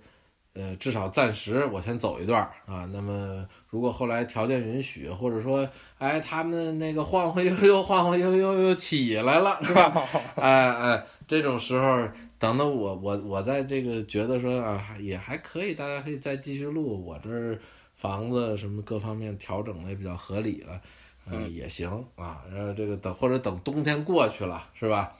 [0.54, 2.84] 呃，至少暂时我先走一段啊。
[2.92, 5.68] 那么，如果后来条件允许，或者说，
[5.98, 9.92] 哎，他们那个晃晃悠悠、晃晃悠悠又起来了，是吧？
[10.34, 12.08] 哎哎，这种时候，
[12.38, 17.04] 等到我我我在这个觉得说啊，也还可以，大家可以再继续录。
[17.04, 17.58] 我这儿
[17.94, 20.80] 房子什么各方面调整的也比较合理了，
[21.26, 22.44] 嗯，也行啊。
[22.52, 25.12] 然后这个等或者等冬天过去了，是吧？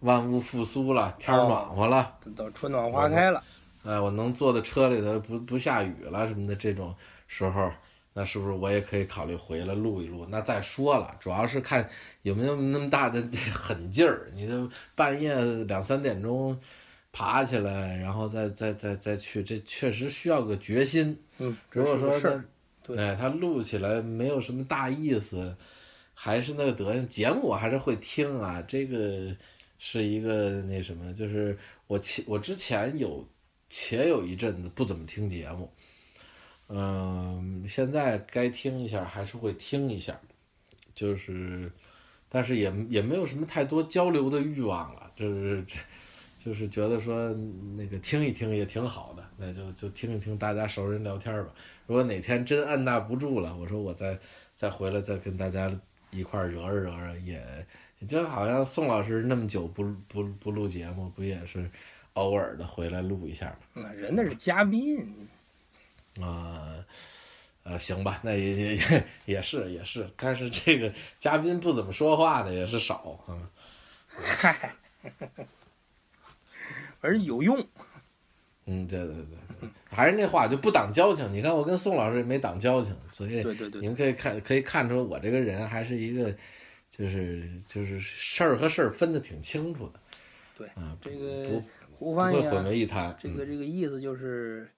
[0.00, 3.42] 万物复苏了，天暖和了，等春暖花开了。
[3.82, 6.94] 哎，我能坐在车里头不不下雨了什么的这种
[7.26, 7.70] 时候，
[8.18, 10.26] 那是不是我也可以考虑回来录一录？
[10.30, 11.86] 那再说了，主要是看
[12.22, 14.30] 有没有那么大的狠劲儿。
[14.34, 16.58] 你这半夜两三点钟
[17.12, 21.14] 爬起来，然后再再再再去，这确实需要个决心。
[21.36, 25.54] 嗯，如果说他，哎，他录起来没有什么大意思，
[26.14, 28.62] 还是那个德行，节目我还是会听啊。
[28.66, 29.36] 这个
[29.78, 31.54] 是一个那什么，就是
[31.86, 33.28] 我前我之前有。
[33.68, 35.68] 且有一阵子不怎么听节目，
[36.68, 40.18] 嗯，现在该听一下还是会听一下，
[40.94, 41.70] 就是，
[42.28, 45.64] 但是也也没有什么太多交流的欲望了，就是
[46.36, 47.32] 就是觉得说
[47.76, 51.50] 那个听一听也挺好的，那就就听一听大家熟人聊天吧。
[51.86, 54.18] 如果哪天真按捺不住了，我说我再
[54.54, 55.70] 再回来再跟大家
[56.10, 57.66] 一块儿惹惹惹惹，也
[58.08, 61.70] 就好像宋老师那么久不不不录节目，不也是？
[62.14, 63.58] 偶尔的回来录一下吧。
[63.74, 65.06] 那人那是嘉宾，
[66.22, 66.84] 啊，
[67.64, 73.50] 呃，行吧，那也也也 也是也是，但是这个嘉宾不怎么说话的也是少啊。
[74.06, 74.72] 嗨，
[77.00, 77.58] 而有用。
[78.66, 81.32] 嗯，对对对，还是那话，就不挡交情。
[81.32, 86.34] 你看我跟宋老师也没挡交情，所以对对对，你们可以看可以看出我这个人还是一个，
[86.90, 90.00] 就是就是事儿和事儿分的挺清楚的。
[90.56, 91.62] 对，啊，这个不。
[91.98, 93.16] 胡翻译，混为一谈。
[93.18, 94.70] 这个这个意思就是，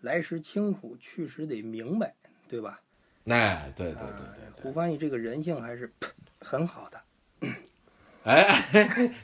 [0.00, 2.14] 来时清楚，去时得明白，
[2.48, 2.80] 对吧？
[3.28, 4.62] 哎，对对对对。
[4.62, 5.92] 胡翻译这个人性还是
[6.40, 7.00] 很好的。
[8.24, 8.64] 哎，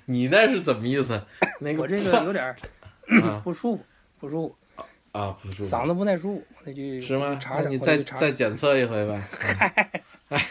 [0.07, 1.21] 你那是怎么意思？
[1.61, 2.55] 那个我这个有点
[3.43, 3.85] 不舒服，
[4.19, 4.57] 不舒服。
[5.13, 5.71] 啊，不舒服。
[5.71, 7.37] 嗓子不太舒服，那句是吗？
[7.41, 9.23] 查查，你再再检测一回呗。
[10.29, 10.47] 哎，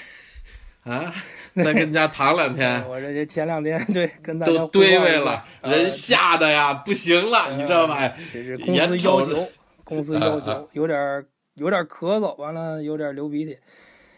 [0.84, 1.13] 啊。
[1.55, 8.11] 再跟家躺两天， 我这前两天对跟大家都堆位了，人吓得呀不行了，你知道吧？
[8.34, 9.49] 这是公司要求，
[9.86, 13.57] 公司要求 有点有点咳嗽，完了有点流鼻涕。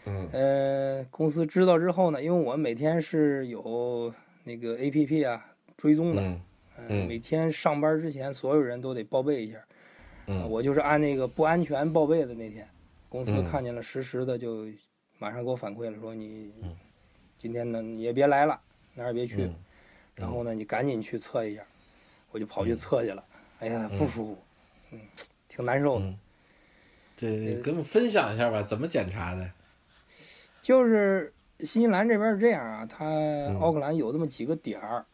[0.06, 4.12] 嗯，呃，公司知道之后呢，因为我每天是有
[4.42, 6.22] 那个 A P P 啊追踪的，
[6.88, 9.58] 嗯，每天上班之前所有人都得报备一下。
[10.26, 12.68] 嗯，我就是按那个不安全报备的那天，
[13.08, 14.66] 公司看见了实时的就
[15.18, 16.52] 马上给我反馈了，说你。
[17.38, 18.60] 今天呢，你也别来了，
[18.94, 19.48] 哪儿也别去。
[20.16, 21.62] 然后呢，你赶紧去测一下。
[22.32, 23.24] 我就跑去测去了。
[23.60, 24.38] 哎呀，不舒服，
[24.90, 25.00] 嗯，
[25.58, 26.14] 挺难受的。
[27.16, 29.50] 对，跟我们分享一下吧，怎么检查的？
[30.62, 33.04] 就是新西兰这边是这样啊，它
[33.58, 35.04] 奥克兰有这么几个点儿，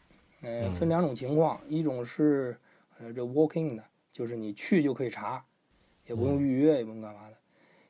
[0.43, 2.55] 嗯，分两种情况，一种是
[2.99, 3.83] 呃这 walking 的，
[4.13, 5.43] 就是你去就可以查，
[6.07, 7.37] 也不用预约，也不用干嘛的。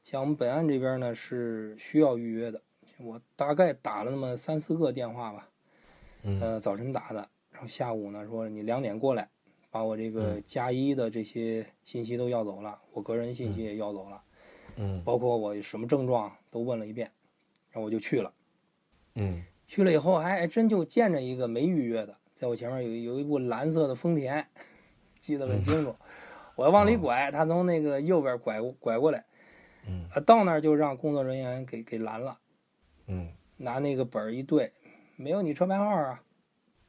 [0.04, 2.62] 像我们本案这边呢是需要预约的，
[2.98, 5.48] 我大概打了那么三四个电话吧，
[6.22, 9.28] 嗯呃，早晨打的，然后下午呢说你两点过来，
[9.74, 14.22] 把我这个加一的这些信息都要走了，我个人信息也要走了，
[14.76, 15.02] 嗯。
[15.02, 17.10] 包括我什么症状都问了一遍，
[17.72, 18.32] 然后我就去了。
[19.16, 19.42] 嗯。
[19.66, 24.46] 去了以后还还真就见着一个没预约的，在我前面有有一部蓝色的丰田，
[25.18, 25.96] 记得很清楚。
[26.54, 29.24] 我往里拐，他从那个右边拐过拐过来，
[29.88, 30.06] 嗯。
[30.14, 32.38] 啊，到那儿就让工作人员给给拦了，
[33.08, 33.32] 嗯。
[33.56, 34.72] 拿那个本儿一对，
[35.16, 36.22] 没有你车牌号啊，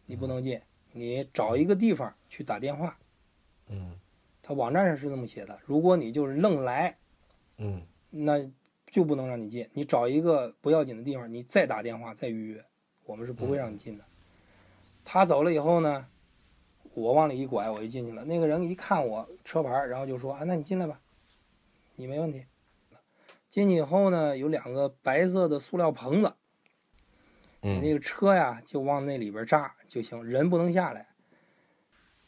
[0.05, 0.61] 你不能进，
[0.91, 2.97] 你找一个地方去打电话。
[3.69, 3.97] 嗯
[4.41, 6.97] 他网站上是这么写的，如果你就是愣来，
[7.57, 8.33] 嗯那
[8.87, 9.67] 就不能让你进。
[9.73, 12.63] 你找一个不要紧的地方，你再打电话再预约，
[13.05, 14.03] 我们是不会让你进的。
[15.03, 16.07] 他走了以后呢，
[16.93, 18.23] 我往里一拐，我就进去了。
[18.25, 20.99] 那个人一看我车牌，然后就说：“啊，那你进来吧，
[21.95, 22.45] 你没问题。”
[23.49, 26.35] 进去以后呢，有两个白色的塑料棚子，
[27.61, 31.07] 你那嗯个车呀就往那里边扎就行，人不能下来。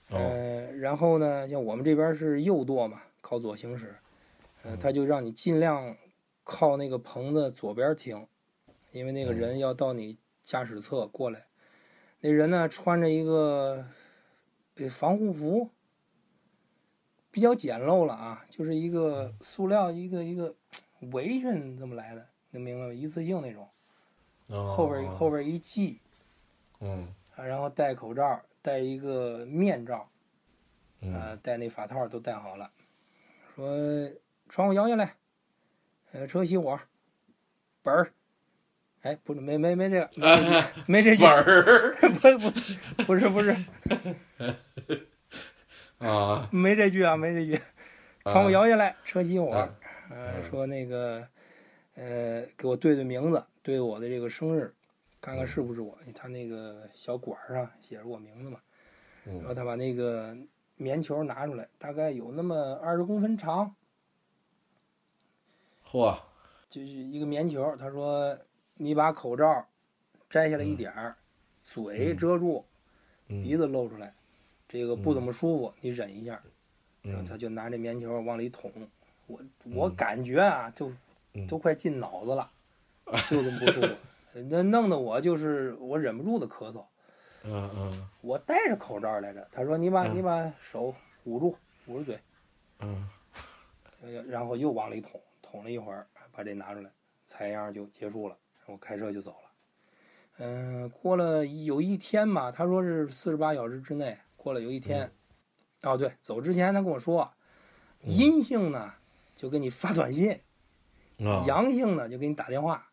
[0.09, 3.95] 哦呃，然后呢，像我们这边是右舵嘛，靠左行驶，
[4.63, 5.97] 呃，他就让你尽量
[6.43, 8.25] 靠那个棚子左边停，
[8.91, 11.45] 因为那个人要到你驾驶侧过来。
[12.21, 13.85] 那人呢，穿着一个
[14.75, 15.69] 呃防护服，
[17.29, 20.55] 比较简陋了啊，就是一个塑料一个一个
[21.11, 22.93] 围裙这么来的，能明白吗？
[22.93, 23.67] 一次性那种，
[24.49, 25.99] 哦后边后边一系，
[26.79, 30.09] 嗯啊然后戴口罩，戴一个面罩。
[31.01, 31.13] 嗯。
[31.13, 32.71] 呃，戴那发套都戴好了，
[33.55, 34.09] 说
[34.49, 35.15] 窗户摇下来，
[36.11, 36.79] 呃，车熄火，
[37.83, 38.11] 本儿，
[39.01, 40.09] 哎，不是，没没没这个，
[40.87, 41.95] 没这句， 本儿。
[42.01, 43.55] 不不不是不是。
[45.99, 46.49] 啊。
[46.51, 47.61] 没这句啊，没这句，
[48.23, 49.75] 窗户摇下来，车熄火，啊。
[50.09, 50.45] 呃，嗯。
[50.49, 51.27] 说那个，
[51.95, 54.73] 呃，给我对对名字，对我的这个生日，
[55.19, 58.59] 看看是不是我，他那个小管儿上写着我名字嘛，
[59.25, 60.37] 然后嗯他把那个
[60.75, 63.75] 棉球拿出来，大概有那么二十公分长。
[65.89, 66.17] 嚯
[66.69, 68.37] 就是一个棉球，他说
[68.75, 69.67] 你把口罩
[70.29, 71.15] 摘下来一点儿，
[71.63, 72.65] 嘴遮住，
[73.27, 74.13] 嗯鼻子露出来，
[74.67, 76.41] 这个不怎么舒服，你忍一下。
[77.01, 78.71] 然后嗯他就拿这棉球往里捅，
[79.27, 79.39] 我
[79.73, 80.91] 我嗯感觉啊，就
[81.33, 82.51] 嗯都快进脑子了，
[83.29, 83.87] 就这么不舒服。
[84.43, 86.85] 那弄得我就是我忍不住的咳嗽。
[87.43, 88.09] 嗯嗯。
[88.21, 90.15] 我戴着口罩来着，他说你把嗯。
[90.15, 91.57] 你把手捂住，
[91.87, 92.19] 捂住嘴，
[94.27, 96.91] 然后又往里捅，捅了一会儿，把这拿出来，
[97.25, 99.37] 采样就结束了，我开车就走了。
[100.39, 105.11] 嗯、过了有一天吧，他说是四十八小时之内，过了有一天，
[105.81, 107.33] 哦对，走之前他跟我说，
[108.01, 108.93] 阴性呢
[109.35, 110.31] 就给你发短信，
[111.19, 112.86] 啊阳性呢就给你打电话，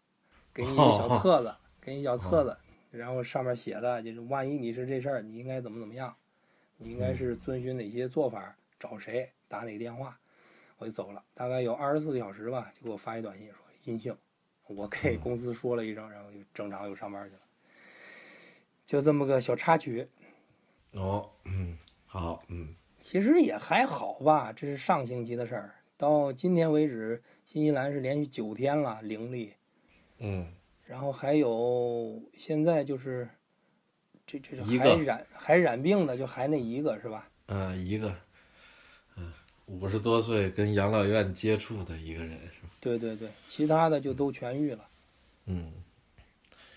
[0.55, 2.57] 给你一个小册子，给你小册子，
[2.92, 6.14] 然后上面写的就是万一你是这事儿，你应该怎么怎么样，
[6.76, 10.16] 你应该是遵循哪些做法，找谁打哪个电话，
[10.78, 14.16] 我就走了，大概有二十四个小时吧，就给我发一短信说阴性，
[14.68, 17.42] 我给公司说了一声，然后就正常又上班去了，
[18.86, 20.09] 就这么个小插曲，
[20.92, 21.76] 哦嗯
[22.07, 22.76] 好嗯。
[23.00, 29.52] 其实也还好吧，这是上星期的事儿，到今天为止，新西兰是连续九天了零例。
[30.19, 30.47] 嗯
[30.87, 33.28] 然后还有现在就是
[34.27, 37.28] 这这这还染还染病的就还那一个是吧？
[37.47, 38.15] 啊一个
[39.16, 39.32] 嗯
[39.66, 42.69] 五十多岁跟养老院接触的一个人是吧？
[42.81, 44.86] 对对对，其他的就都痊愈了，
[45.47, 45.73] 嗯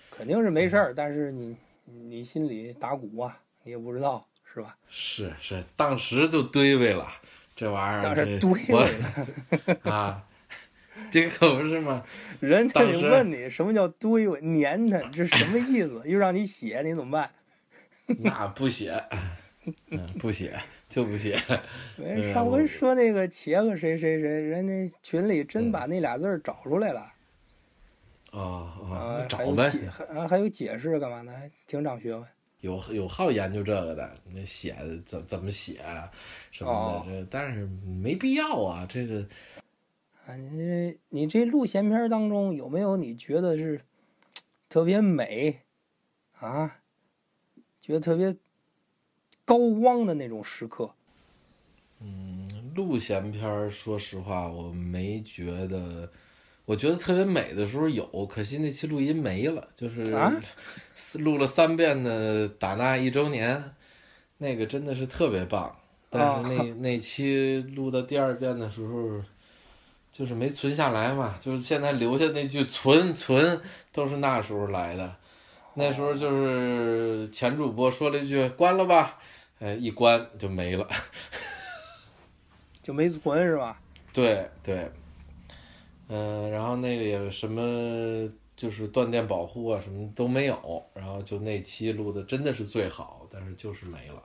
[0.09, 1.55] 肯定是没事儿，但是你
[1.85, 4.77] 你心里打鼓啊，你也不知道是吧？
[4.89, 7.07] 是是，当时就堆位了，
[7.55, 10.25] 这玩意儿当时堆我了， 啊，
[11.11, 12.03] 这可不是吗？
[12.39, 16.01] 人家得问你什么叫堆尾粘它，这什么意思？
[16.05, 17.29] 又让你写，你怎么办？
[18.19, 19.03] 那不写，
[19.89, 20.57] 嗯，不写
[20.87, 21.37] 就不写，
[21.97, 27.11] 没上回说那个茄子谁谁谁，人家群里真嗯把那俩字儿找出来了。
[28.31, 31.33] 哦哦，啊，找呗，还有解还啊还有解释干嘛呢？
[31.33, 32.23] 还挺长学问。
[32.61, 34.75] 有有好研究这个的，那写
[35.05, 36.09] 怎怎么写啊
[36.51, 37.67] 什么哦的，这但是
[38.01, 39.66] 没必要啊，这个啊，
[40.35, 43.81] 你这你这录闲篇儿当中有没有你觉得是
[44.67, 45.61] 特别美
[46.39, 46.79] 啊？
[47.79, 48.35] 觉得特别
[49.45, 50.91] 高光的那种时刻？
[52.01, 56.11] 嗯录闲篇儿，说实话，我没觉得，
[56.65, 60.31] 我觉得特别美的时候有，可惜那期录音没了，就是啊
[61.19, 63.73] 录了三遍的打那一周年，
[64.37, 65.75] 那个真的是特别棒。
[66.09, 69.21] 但是那、那期录到第二遍的时候，
[70.17, 73.61] 就是没存下来嘛，就是现在留下那句“存存”
[73.93, 75.15] 都是那时候来的。
[75.75, 79.19] 那时候就是前主播说了一句“关了吧”，
[79.61, 80.87] 哎，一关就没了。
[82.81, 83.79] 就没存是吧？
[84.11, 84.89] 对 对，
[86.07, 94.23] 嗯、然后那个也什么就是断电保护啊，什么都没有，然后就那期录的真的是最好，但是就是没了，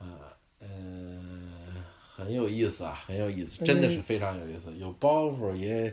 [0.00, 1.43] 啊，嗯、
[2.14, 5.92] 很有意思啊，很有意思，真的是非常有意思，有包袱也。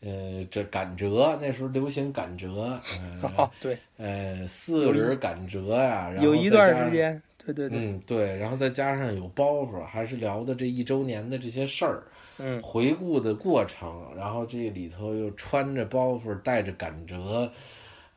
[0.00, 2.80] 呃，这赶折那时候流行赶折，
[3.20, 12.04] 呃， 哦，对，呃，四个人赶折呀、然后有一段时间，对对对，嗯，对，然后再加上有包袱，还是聊的这一周年的这些事儿，
[12.38, 17.50] 嗯，回顾的过程，然后这里头又穿着包袱，带着赶折，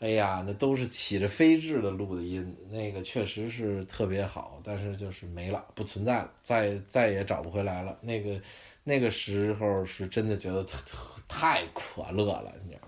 [0.01, 7.95] 哎呀，那都是起着飞智的录的音，那个确实是特别好，但是就是没了，不存在了，再再也找不回来了。
[8.01, 8.41] 那个
[8.83, 12.87] 那个时候是真的觉得特特太可乐了，你知道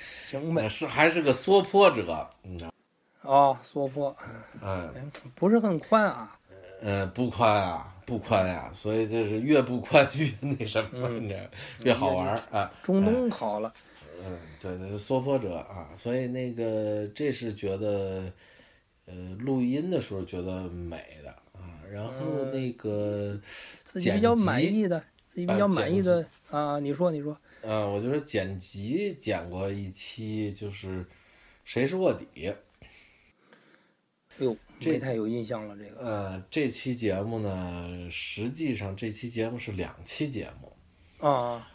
[0.00, 0.66] 行呗。
[0.66, 2.72] 是还是个缩坡者，你知道？
[3.20, 4.16] 哦，缩坡，
[4.62, 4.88] 嗯。
[4.96, 6.38] 哎不是很宽啊。
[6.80, 11.40] 嗯，不宽啊，不宽呀、所以就是越不宽 越那什么，你知道，
[11.84, 12.70] 越好玩儿啊。
[12.82, 13.72] 中东好了，
[14.26, 18.32] 嗯，对对，缩坡者啊，所以那个这是觉得，
[19.04, 23.40] 呃，录音的时候觉得美的啊，然后那个
[23.84, 31.06] 自己比较满意的，自己比较满意的啊，你说你说，呃，我就是剪辑剪过一期，就是
[31.64, 32.48] 谁是卧底，
[34.38, 36.00] 哎呦，这没太有印象了这个。
[36.00, 40.72] 呃，这期节目呢，实际上这期节目是两期节目。
[41.26, 41.66] 啊，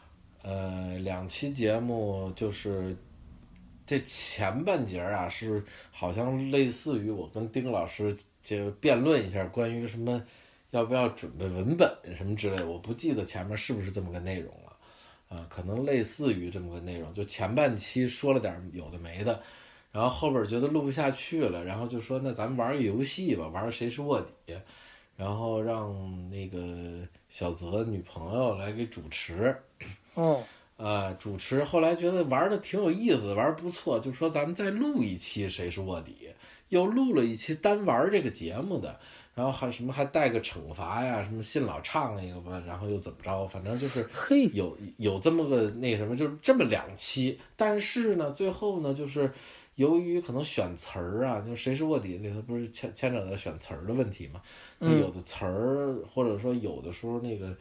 [0.44, 2.96] 呃，两期节目就是
[3.86, 10.24] 这前半节啊，是好像类似于我跟丁老师就辩论一下关于什么
[10.72, 19.44] 要不要准备文本什么之类的，我不记得前面是不是这么个内容了，啊、可能类似于这么个内容，就前半期说了点有的没的，
[19.92, 24.56] 然后后边觉得录不下去了，然后就说那咱们玩个游戏吧，玩谁是卧底，
[25.22, 25.96] 然后让
[26.32, 29.56] 那个小泽女朋友来给主持。
[30.16, 30.42] 哦，
[30.78, 36.30] 啊，主持后来觉得玩的挺有意思，玩儿不错，就说咱们再录一期《谁是卧底》，
[36.70, 39.00] 又录了一期单玩这个节目的，
[39.36, 49.32] 然后还什么还带个惩罚呀，什么信老唱一个吧，然后又怎么着，反正就是嘿，有有这么个那什么，就是这么两期，但是呢，最后呢，就是
[49.76, 54.42] 由于可能选词儿啊，就《谁是卧底》里头不是牵牵扯到选词儿的问题嘛，
[54.80, 57.56] 有的词儿或者说有的时候那个。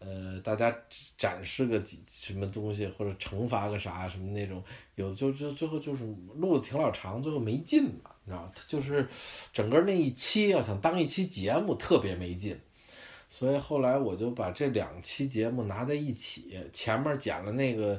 [0.00, 0.76] 呃，大家
[1.16, 4.62] 展示个几什么东西，或者惩罚个啥什么那种，
[4.96, 6.04] 有就就最后就是
[6.34, 8.52] 录的挺老长，最后没劲嘛，你知道吗？
[8.68, 9.08] 就是
[9.50, 12.60] 整个那一期要想当一期节目特别没劲，
[13.30, 17.98] 所以后来我就把这两期节目拿在一起，前面剪了那个，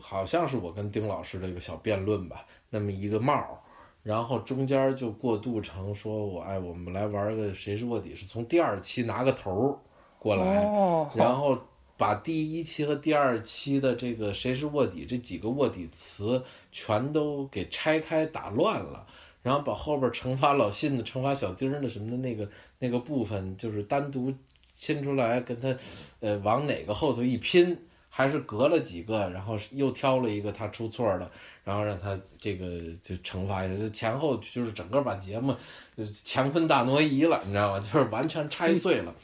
[0.00, 3.58] 好像是我跟丁老师的一个小辩论吧，那么一个帽儿，
[4.02, 9.78] 然后中间就过渡成说我哎，我们来玩个谁是卧底，是从第二期拿个头儿
[10.18, 11.58] 过来，哦，然后
[11.98, 16.42] 把第一期和第二期的这个谁是卧底这几个卧底词
[16.72, 19.06] 全都给拆开打乱了，
[19.42, 24.32] 然后把后边惩罚老信的、惩罚小丁儿的什么的那个那个部分，就是单独
[24.74, 25.76] 亲出来跟他，
[26.20, 27.78] 呃，往哪个后头一拼，
[28.14, 31.30] 还是隔了几个，然后又挑了一个他出错的，
[31.64, 32.66] 然后让他这个
[33.02, 35.56] 就惩罚一下，就前后就是整个把节目
[35.96, 37.80] 呃乾坤大挪移了，你知道吗？
[37.80, 39.14] 就是完全拆碎了。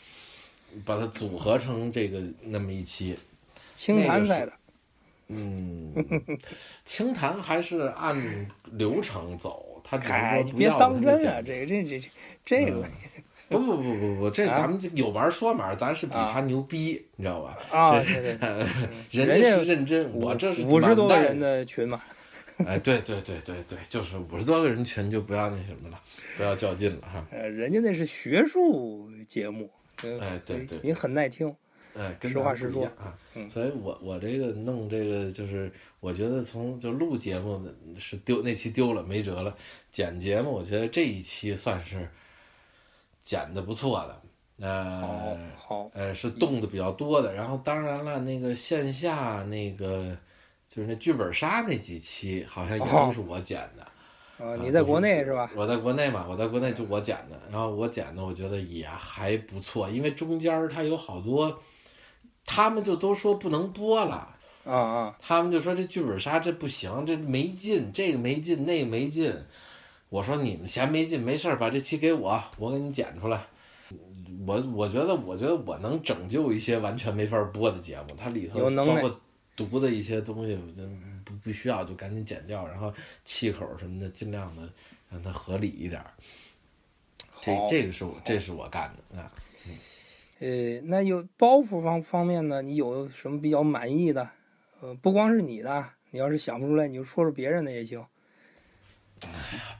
[0.84, 3.16] 把它组合成这个那么一期，
[3.74, 4.52] 清谈赛的，
[5.28, 5.94] 嗯，
[6.84, 12.10] 清谈还是按流程走，他只是哎，说不要当真啊，这个这这这
[12.44, 12.86] 这个
[13.56, 17.58] 不不不不不，这啊咱们就有玩说码，咱是比啊他牛逼，你知道吧？
[17.70, 18.48] 啊，对对对，
[19.10, 22.00] 人人家是认真，我这是五十多个人的群嘛，
[22.66, 25.98] 哎，对对对对对，就是五十多个人群就不要那什么了，
[26.36, 27.24] 不要较劲了哈。
[27.30, 29.70] 呃，人家那是学术节目，
[30.02, 31.54] 呃哎对对您很耐听，
[31.96, 33.16] 哎，跟实话实说啊。
[33.34, 35.70] 嗯所以我我这个弄这个就是，
[36.00, 37.64] 我觉得从就录节目
[37.96, 39.56] 是丢那期丢了没辙了，
[39.92, 42.08] 剪节目我觉得这一期算是
[43.28, 45.36] 剪的不错的，呃好，
[45.82, 50.16] 好，呃是动的比较多的，然后当然了那个线下那个
[50.66, 53.82] 就是那剧本杀那几期好像也哦都是我剪的。
[54.42, 55.50] 啊，啊你在国内是吧？
[55.54, 61.60] 我在国内嘛，我在国内就我剪的，然后我剪的我觉得也还不错，因为中间儿它有好多，
[62.46, 64.34] 他们就都说不能播了，
[64.64, 69.36] 啊啊，他们就说这剧本杀这不行，这没劲，这个没劲，那个没劲。
[70.08, 73.44] 我说你们嫌没劲没事儿，把这期给我，我给你剪出来。
[74.46, 79.20] 我我觉得，我觉得我能拯救一些完全没法播的节目，它里头包括
[79.56, 80.88] 读的一些东西，我就
[81.24, 82.92] 不不需要就赶紧剪掉，然后
[83.24, 84.70] 气口什么的尽量的
[85.10, 86.12] 让它合理一点儿。
[87.40, 89.30] 这这个是我这是我干的啊。
[90.40, 92.62] 呃，那有包袱方方面呢？
[92.62, 94.30] 你有什么比较满意的？
[94.80, 98.04] 呃，不光是你的，你要是想不出来，你就说说别人的也行。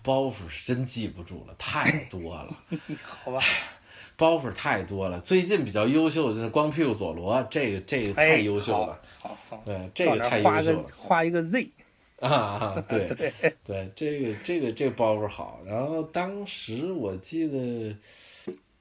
[0.02, 2.56] 包袱是真记不住了，太多了，
[3.04, 3.40] 好吧？
[4.16, 5.20] 包袱太多了。
[5.20, 10.84] 最近比较优秀的就是光屁股佐罗，这个这个哎太优秀了，好好，对，这个太优秀了。
[10.96, 11.70] 画一个 Z，
[12.18, 13.06] 啊啊，对
[13.64, 15.60] 对，这个这个这个包袱好。
[15.64, 17.96] 然后当时我记得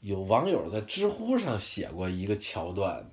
[0.02, 3.08] 有网友在知乎上写过一个桥段，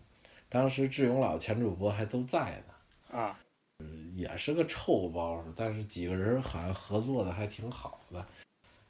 [0.48, 3.38] 当时志勇老前主播还都在呢，啊，
[4.14, 8.24] 也是个臭包袱，但是几个人好像合作的还挺好的。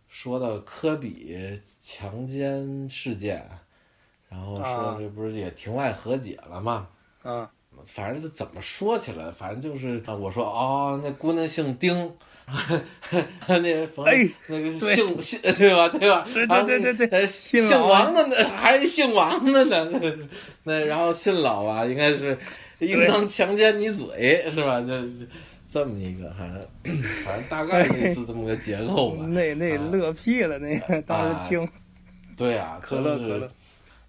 [0.09, 3.45] 说到科比强奸事件，
[4.29, 6.87] 然后说啊这不是也庭外和解了吗？
[7.23, 7.51] 啊，
[7.85, 12.17] 反正是怎么说起来，反正就是啊，我说哦，那姑娘姓丁，
[13.49, 16.25] 那冯、哎那个姓姓对吧对吧？
[16.33, 19.91] 对对对对姓王的呢，还是姓王的呢，
[20.63, 22.39] 那然后姓老啊，应该是
[22.79, 24.81] 应当强奸你嘴是吧？
[24.81, 25.29] 就是
[25.71, 26.67] 这么一个，反正
[27.25, 29.25] 反正大概 类似这么个结构吧。
[29.27, 31.69] 那那啊乐屁了，那个当时听
[32.37, 33.51] 对啊，可乐可乐，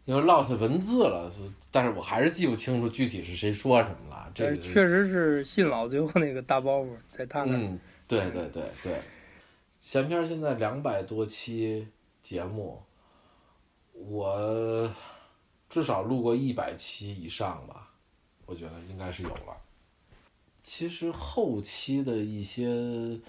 [0.05, 1.31] 因为落下文字了，
[1.71, 4.31] 但是我还是记不清楚具体是谁说什么了。
[4.33, 7.57] 这个确实是信老最后那个大包袱在他那
[8.07, 8.93] 对对对对，
[9.79, 11.87] 闲篇现在两百多期
[12.21, 12.81] 节目，
[13.93, 14.93] 我
[15.69, 17.85] 至少录过一百期以上吧，
[18.45, 19.57] 我觉得应该是有了。
[20.63, 23.19] 其实后期的一些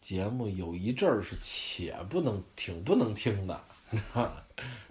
[0.00, 4.46] 节目有一阵儿是且不能挺不能听的，你知道吧？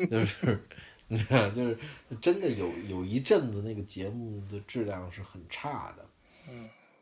[0.10, 0.60] 就是。
[1.07, 1.77] 你知道，就是
[2.22, 6.06] 真的有有一阵子那个节目的质量是很差的。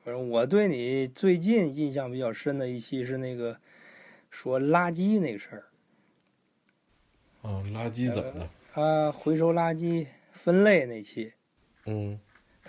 [0.04, 3.60] 反正我对你最近印象比较深的一期是那个
[4.32, 5.66] 说垃圾那事儿
[7.44, 8.50] 嗯，垃圾怎么了？
[8.74, 11.34] 啊，回收垃圾分类那期，
[11.86, 12.20] 嗯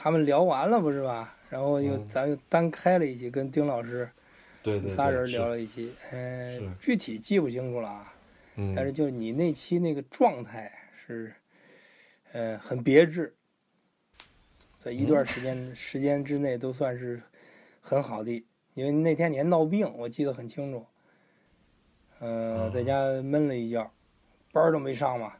[0.02, 1.36] 他们聊完了不是吧？
[1.50, 2.08] 然后又嗯。
[2.08, 4.10] 咱又单开了一期，跟丁老师
[4.62, 8.14] 对对对，仨人聊了一期，呃，具体记不清楚了啊。
[8.54, 10.72] 嗯，但是就是你那期那个状态
[11.06, 11.34] 是，
[12.32, 13.34] 呃，很别致，
[14.78, 15.06] 在一嗯。
[15.06, 17.20] 段时间、时间之内都算是
[17.82, 20.86] 很好的，因为那天你还闹病，我记得很清楚。
[22.20, 22.70] 呃，哦。
[22.72, 23.90] 在家闷了一觉，
[24.50, 25.34] 班儿都没上嘛，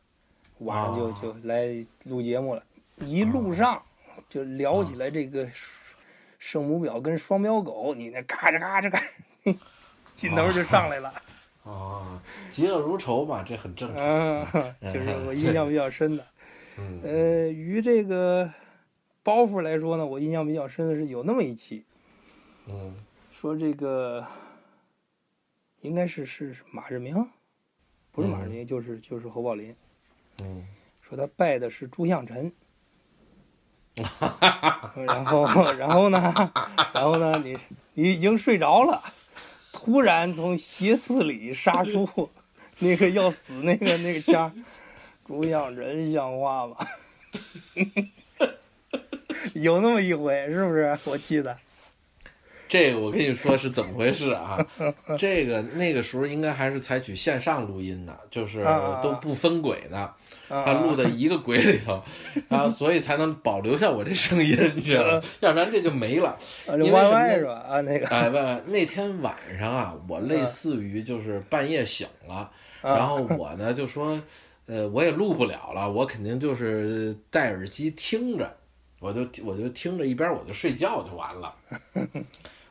[0.59, 1.15] 晚上就、哦。
[1.23, 2.63] 就来录节目了，
[2.97, 3.83] 一路上
[4.31, 5.47] 就聊起来这个
[6.39, 9.03] 圣母婊跟双标狗，你那嘎吱嘎吱嘎
[9.43, 9.59] 吱，
[10.15, 11.13] 劲头就上来了。
[11.65, 14.03] 啊，嫉恶如仇嘛，这很正常。
[14.03, 16.25] 嗯，就是我 印象比较深的。
[16.79, 18.51] 嗯，呃，于这个
[19.23, 21.85] 包袱来说呢，我印象比较深的是有那么一期，
[22.67, 22.95] 嗯
[23.33, 24.25] 说这个
[25.81, 27.29] 应该是是是马志明，
[28.13, 29.75] 不是马志明，就是就是侯宝林，
[30.45, 30.67] 嗯
[31.03, 32.53] 说他拜的是朱向臣。
[35.07, 36.53] 然后，然后呢？
[36.93, 37.41] 然后呢？
[37.45, 37.57] 你
[37.95, 39.03] 你已经睡着了，
[39.73, 42.31] 突然从斜刺里杀出
[42.79, 44.53] 那个要死那个那个枪，
[45.27, 46.77] 主想人像话吗？
[49.55, 50.99] 有那么一回，是不是？
[51.05, 51.57] 我记得。
[52.71, 54.65] 这个我跟你说是怎么回事啊？
[55.19, 58.65] 这个那个时候应该还是采取线上录音的，就是
[59.03, 60.15] 都不分轨的，啊
[60.49, 62.01] 他录在一个轨里头，
[62.49, 65.23] 然后所以才能保留下我这声音，你知道吗？
[65.41, 66.39] 要不然这就没了。
[66.69, 67.55] 因为什么是吧？
[67.69, 72.35] 啊，那个哎，不，那天晚上啊，我类似于就是半夜醒了，
[72.83, 74.17] 啊然后我呢就说，
[74.67, 78.57] 呃，我也录不了了，我肯定就是戴耳机听着，
[79.01, 81.53] 我就我就听着一边我就睡觉就完了，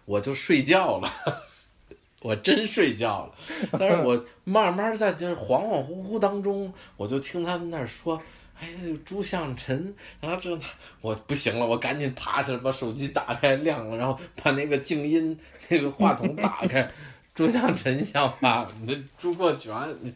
[0.09, 1.09] 我就睡觉了。
[2.21, 3.35] 我真睡觉了，
[3.79, 8.21] 但是我慢慢在这恍恍惚惚当中，我就听他们那儿说，
[8.59, 8.67] 哎，
[9.05, 10.65] 朱向臣，然后这那
[10.99, 16.91] 我不行了，我赶紧爬起来把手机打开亮了，然后把那个静音那个话筒打开，
[17.33, 20.13] 朱向臣像话，你这朱过权，你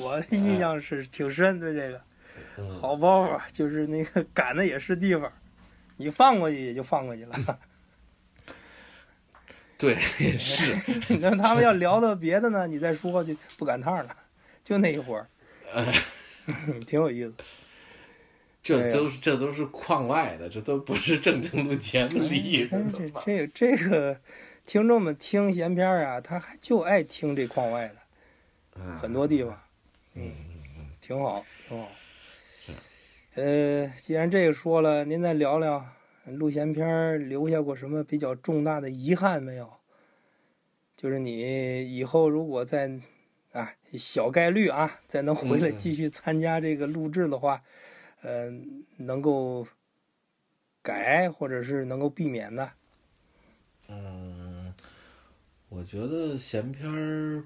[0.00, 2.00] 我印象是挺深，对这个
[2.58, 5.32] 嗯好包袱，就是那个赶的也是地方，
[5.96, 7.36] 你放过去也就放过去了。
[9.78, 9.94] 对
[10.38, 10.74] 是，
[11.20, 14.16] 那他们要聊到别的呢，你再说就不赶趟了，
[14.64, 15.28] 就那一会儿，
[15.72, 15.92] 呃，
[16.86, 17.34] 挺有意思。
[18.62, 22.92] 这都是这都是框外的，这都不是正经录节目里哎的
[23.24, 24.20] 这这这个
[24.64, 27.96] 听众们听闲篇儿啊，他还就爱听这框外的，
[28.76, 29.56] 嗯很多地方，
[30.14, 30.32] 嗯，
[31.00, 31.88] 挺好，挺好。
[33.34, 35.86] 呃，既然这个说了，您再聊聊
[36.26, 39.72] 录闲篇儿留下过什么比较重大的遗憾没有？
[40.96, 42.98] 就是你以后如果再
[43.52, 47.62] 啊小概率啊再能回来嗯嗯继续参加这个录制的话，
[48.22, 48.50] 呃，
[48.96, 49.66] 能够
[50.80, 52.72] 改或者是能够避免的。
[53.88, 54.74] 嗯，
[55.68, 57.44] 我觉得闲篇儿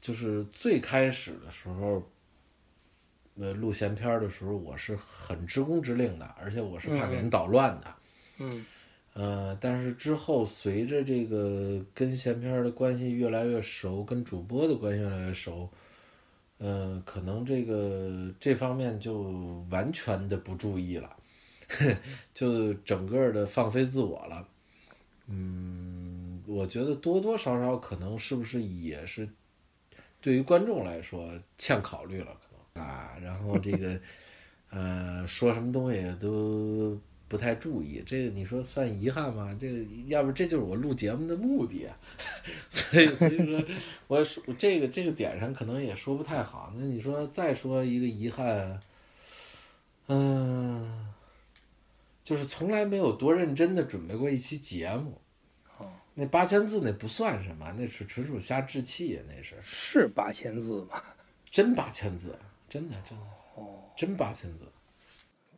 [0.00, 2.02] 就是最开始的时候，
[3.40, 7.94] 呃，录闲篇儿的时候，我是很知公知令的，而且我是怕给人捣乱的。
[8.38, 8.64] 嗯
[9.14, 15.68] 呃，但是之后随着这个跟闲篇儿的关系越来越熟，跟主播的关系越来越熟，
[16.58, 19.22] 呃，可能这个这方面就
[19.70, 21.16] 完全的不注意了，
[22.32, 24.46] 就整个的放飞自我了。
[25.26, 29.28] 嗯，我觉得多多少少可能是不是也是
[30.20, 32.36] 对于观众来说欠考虑了，
[32.78, 34.00] 啊，然后这个
[34.70, 39.54] 呃说什么东西都不太注意，这个你说算遗憾吗？
[39.60, 41.98] 这个要不这就是我录节目的目的啊，
[42.70, 43.62] 所以所以说
[44.06, 46.72] 我说这个这个点上可能也说不太好。
[46.76, 48.80] 那你说再说一个遗憾，
[50.06, 51.06] 嗯、
[52.24, 55.20] 就是从来没有多认真的准备过一期节目。
[55.76, 61.02] 哦，那八千字那不算什么，那是纯属瞎置气呀，那是是八千字吗？
[61.50, 62.38] 真八千字，
[62.68, 63.24] 真的真的
[63.56, 64.58] 哦，真八千字。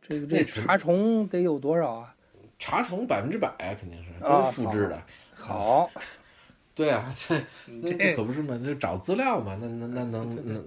[0.01, 2.15] 这个这查重得有多少啊？
[2.57, 5.01] 查重百分之百啊，肯定是都复制的。
[5.33, 5.89] 好，
[6.75, 7.35] 对啊，这
[7.65, 10.61] 那这这可不是嘛，就找资料嘛，那那那能 那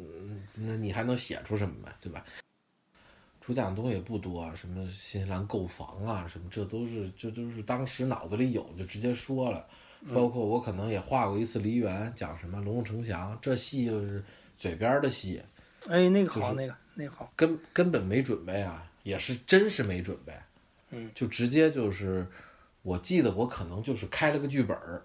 [0.55, 2.25] 那你还能写出什么来，对吧？
[3.41, 9.67] 主讲的东西也不多，什么新西兰购房啊，什么这都是这都是当时脑子里有就直接说了。
[10.15, 14.23] 包括我可能也画过一次梨园，讲什么龙凤呈祥，这戏就是
[14.59, 15.43] 嘴边儿的戏，
[15.89, 20.33] 哎，那个好，那个那个好，根根本没准备啊，也是真是没准备，
[20.91, 22.27] 嗯，就直接就是，
[22.83, 25.03] 我记得我可能就是开了个剧本儿，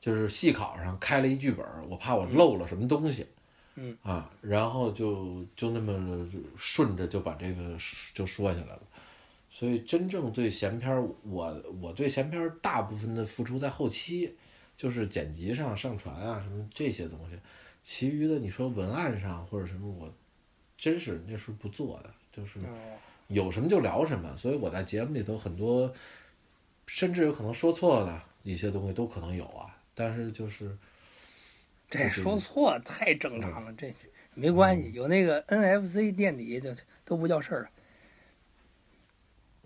[0.00, 3.26] 就是戏考上开了一剧本儿，我怕我漏了什么东西，
[3.74, 3.96] 嗯。
[4.02, 7.76] 啊，然后就就那么顺着就把这个
[8.12, 8.82] 就说下来了。
[9.50, 14.34] 所以真正对闲篇儿，我我对闲篇儿大部分的付出在后期，
[14.76, 17.38] 就是剪辑上、上传啊什么这些东西，
[17.84, 20.12] 其余的你说文案上或者什么，我
[20.76, 22.96] 真是那时候不做的，就是哦，
[23.28, 25.92] 有什么就聊什么，所以我在节目里头很多，
[26.86, 30.76] 甚至有可能说错的一些东西都可能有啊，但是就是
[31.88, 33.94] 这说错太正常了，这
[34.32, 36.70] 没关系，有那个 NFC 垫底就
[37.04, 37.70] 都不叫事儿了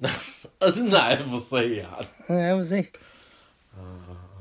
[0.61, 2.89] NFC 呀、NFC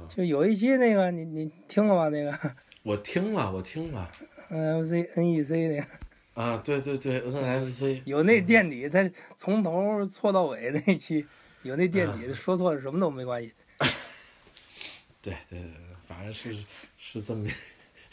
[0.10, 2.10] 就有一期那个你你听了吗？
[2.10, 2.56] 那个
[2.88, 4.09] 我听了，我听了。
[4.49, 11.26] NFC NEC 那个啊，对对对，NFC 有那垫底，他从头错到尾那期
[11.64, 13.53] 有那垫底，说错什么都没关系。
[15.22, 15.69] 对对对，
[16.07, 16.55] 反正是
[16.97, 17.45] 是这么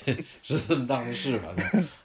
[0.42, 1.54] 是这么当回事吧，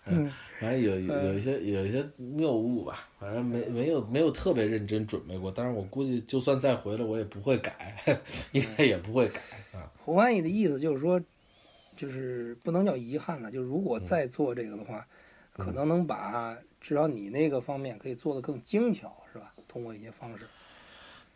[0.06, 7.98] 嗯，反正有有一些有一些谬误吧，反正没没有没有特别认真准备过，但是我估计就算再回来，我也不会改，
[8.54, 9.40] 应该也不会改
[9.74, 9.90] 啊。
[9.98, 11.20] 胡翻译的意思就是说，
[12.00, 15.06] 就是不能叫遗憾了，就如果再做这个的话，
[15.52, 19.54] 可能能把至少你那个方面可以做得更精巧，是吧？
[19.68, 20.48] 通过一些方式。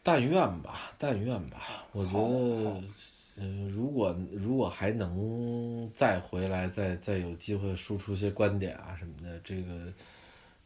[0.01, 1.85] 但愿吧，但愿吧。
[1.91, 2.81] 我觉得好，
[3.35, 9.91] 嗯、如果如果还能再回来，再再有机会输出一些观点啊什么的，这个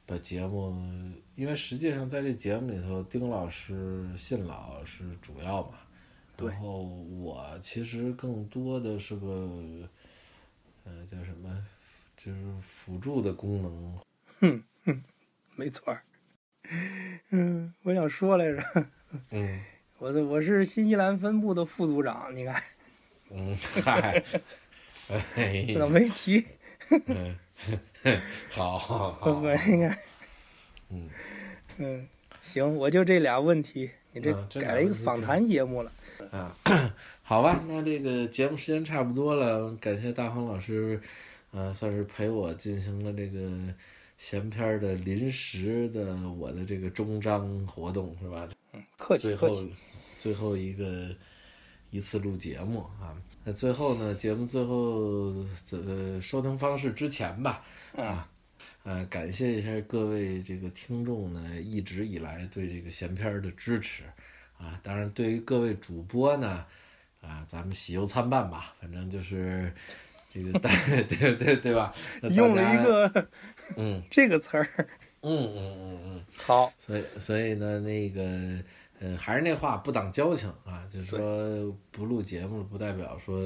[0.06, 0.72] 把节目，
[1.36, 5.80] 因为实际上在这节目里头，丁老师、信老是主要嘛，
[6.38, 9.28] 对然后我其实更多的是个，
[10.86, 11.66] 呃，叫什么，
[12.16, 14.00] 就是辅助的功能。
[14.40, 15.02] 哼哼
[15.56, 16.04] 没错儿。
[17.32, 18.88] 嗯，我想说来着，
[19.32, 19.62] 嗯
[19.98, 22.62] 我的我是新西兰分部的副组长，你看
[23.32, 24.24] 嗯，嗨，
[25.36, 26.46] 哎这倒没提，
[27.08, 27.36] 嗯，
[28.52, 29.98] 好好好， 我应该，
[30.90, 31.10] 嗯
[31.80, 32.08] 嗯，
[32.42, 35.92] 行，我就这俩问题，你这改了一个访谈节目了，
[36.32, 36.56] 啊，
[37.24, 40.99] 好吧，那这个节目时间差不多了，感谢大黄老师，
[41.52, 43.74] 呃，算是陪我进行了这个
[44.18, 48.48] 闲篇儿的临时的我的这个终章活动，是吧？
[48.74, 49.74] 嗯客气最后客气，
[50.18, 51.16] 最后一个
[51.91, 53.16] 一次录节目啊。
[53.44, 55.34] 那最后呢，节目最后
[55.66, 57.64] 这个收听方式之前吧，
[57.95, 58.30] 啊，
[58.84, 64.04] 呃，感谢一下各位这个听众呢一直以来对这个闲篇儿的支持
[64.58, 64.80] 啊。
[64.84, 66.66] 当然，对于各位主播呢，
[67.22, 69.72] 啊，咱们喜忧参半吧，反正就是
[70.34, 70.70] 这个大
[71.08, 71.94] 对对对吧？
[72.32, 73.28] 用了一个
[73.78, 74.68] 嗯 这个词儿。
[75.22, 78.22] 嗯嗯嗯嗯，好，所以所以呢，那个
[79.00, 83.42] 嗯，还是那话，不挡交情啊，就是说不录节目，不代表说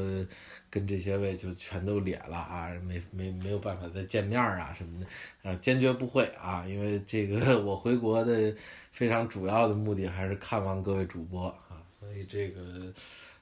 [0.70, 5.06] 跟这些位就全都咧了啊，没没没有办法再见面啊什么的
[5.50, 8.54] 啊，坚决不会啊，因为这个 我回国的
[8.92, 12.94] 非常主要的目的还是看望各位主播啊，所以这个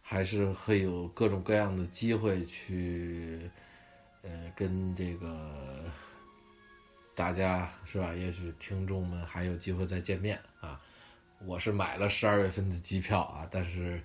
[0.01, 3.49] 还是会有各种各样的机会去
[4.21, 5.83] 呃跟这个。
[7.15, 8.13] 大家是吧？
[8.13, 10.79] 也许听众们还有机会再见面啊！
[11.45, 14.01] 我是买了十二月份的机票啊，但是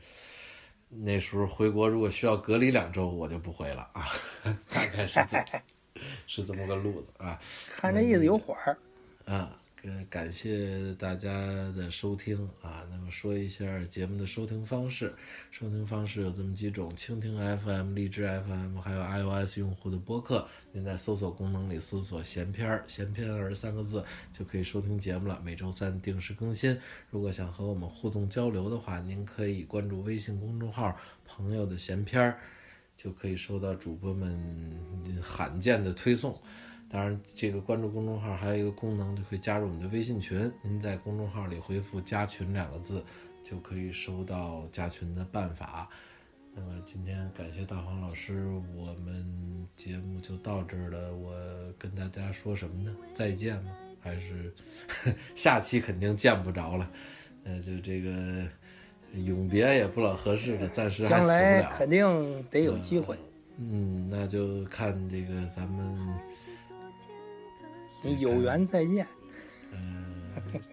[0.88, 4.08] 那时候回国如果需要隔离两周，我就不回了啊，
[4.68, 5.44] 大概是这
[6.26, 7.40] 是这么个路子啊。
[7.68, 8.76] 看这意思有缓儿。
[9.26, 11.30] 啊，感感谢大家
[11.72, 12.82] 的收听啊。
[12.90, 15.14] 那么说一下节目的收听方式，
[15.50, 20.48] 收听方式有这么几种：蜻蜓 FM、荔枝 FM，还有 iOS 用户的播客。
[20.72, 24.02] 您在搜索功能里搜索“闲篇儿”，“闲篇儿”三个字
[24.32, 25.38] 就可以收听节目了。
[25.44, 26.74] 每周三定时更新。
[27.10, 30.98] 如果想和我们互动交流的话，您可以关注微信公众号
[31.28, 32.38] “朋友的闲篇儿”，
[32.96, 36.40] 就可以收到主播们罕见的推送。
[36.94, 40.48] 当然，这个关注公众号还有一个功能，就可以加入我们的微信群。
[40.62, 43.02] 您在公众号里回复“加群”两个字，
[43.42, 45.88] 就可以收到加群的办法。
[46.54, 48.46] 那么今天感谢大黄老师，
[48.76, 51.12] 我们节目就到这儿了。
[51.16, 51.34] 我
[51.76, 52.96] 跟大家说什么呢？
[53.12, 53.72] 再见吗？
[54.00, 54.54] 还是
[55.34, 56.88] 下期肯定见不着了？
[57.42, 58.46] 呃，就这个
[59.14, 61.74] 永别也不老合适的，暂时还死不将来了。
[61.76, 63.16] 肯定得有机会。
[63.56, 66.20] 嗯，那就看这个咱们。
[68.04, 69.06] 你有缘再见。
[69.72, 70.04] 嗯，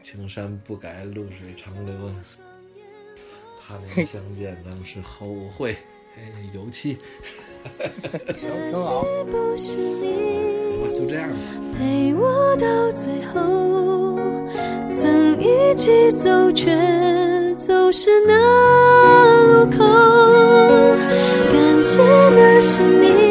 [0.03, 1.95] 青山不改，绿水长流。
[3.65, 5.77] 他年相见，咱们是后会
[6.53, 6.97] 有期。
[8.35, 9.05] 行，挺好。
[9.55, 10.01] 行
[10.81, 11.35] 吧，就这样吧。
[11.77, 14.19] 陪我到最后，
[14.91, 16.75] 曾一起走，却
[17.55, 18.35] 走失那
[19.63, 19.77] 路口。
[21.47, 22.01] 感谢
[22.31, 23.30] 那是你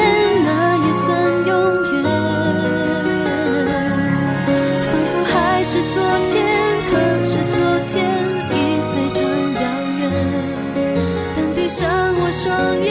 [12.41, 12.90] 双眼，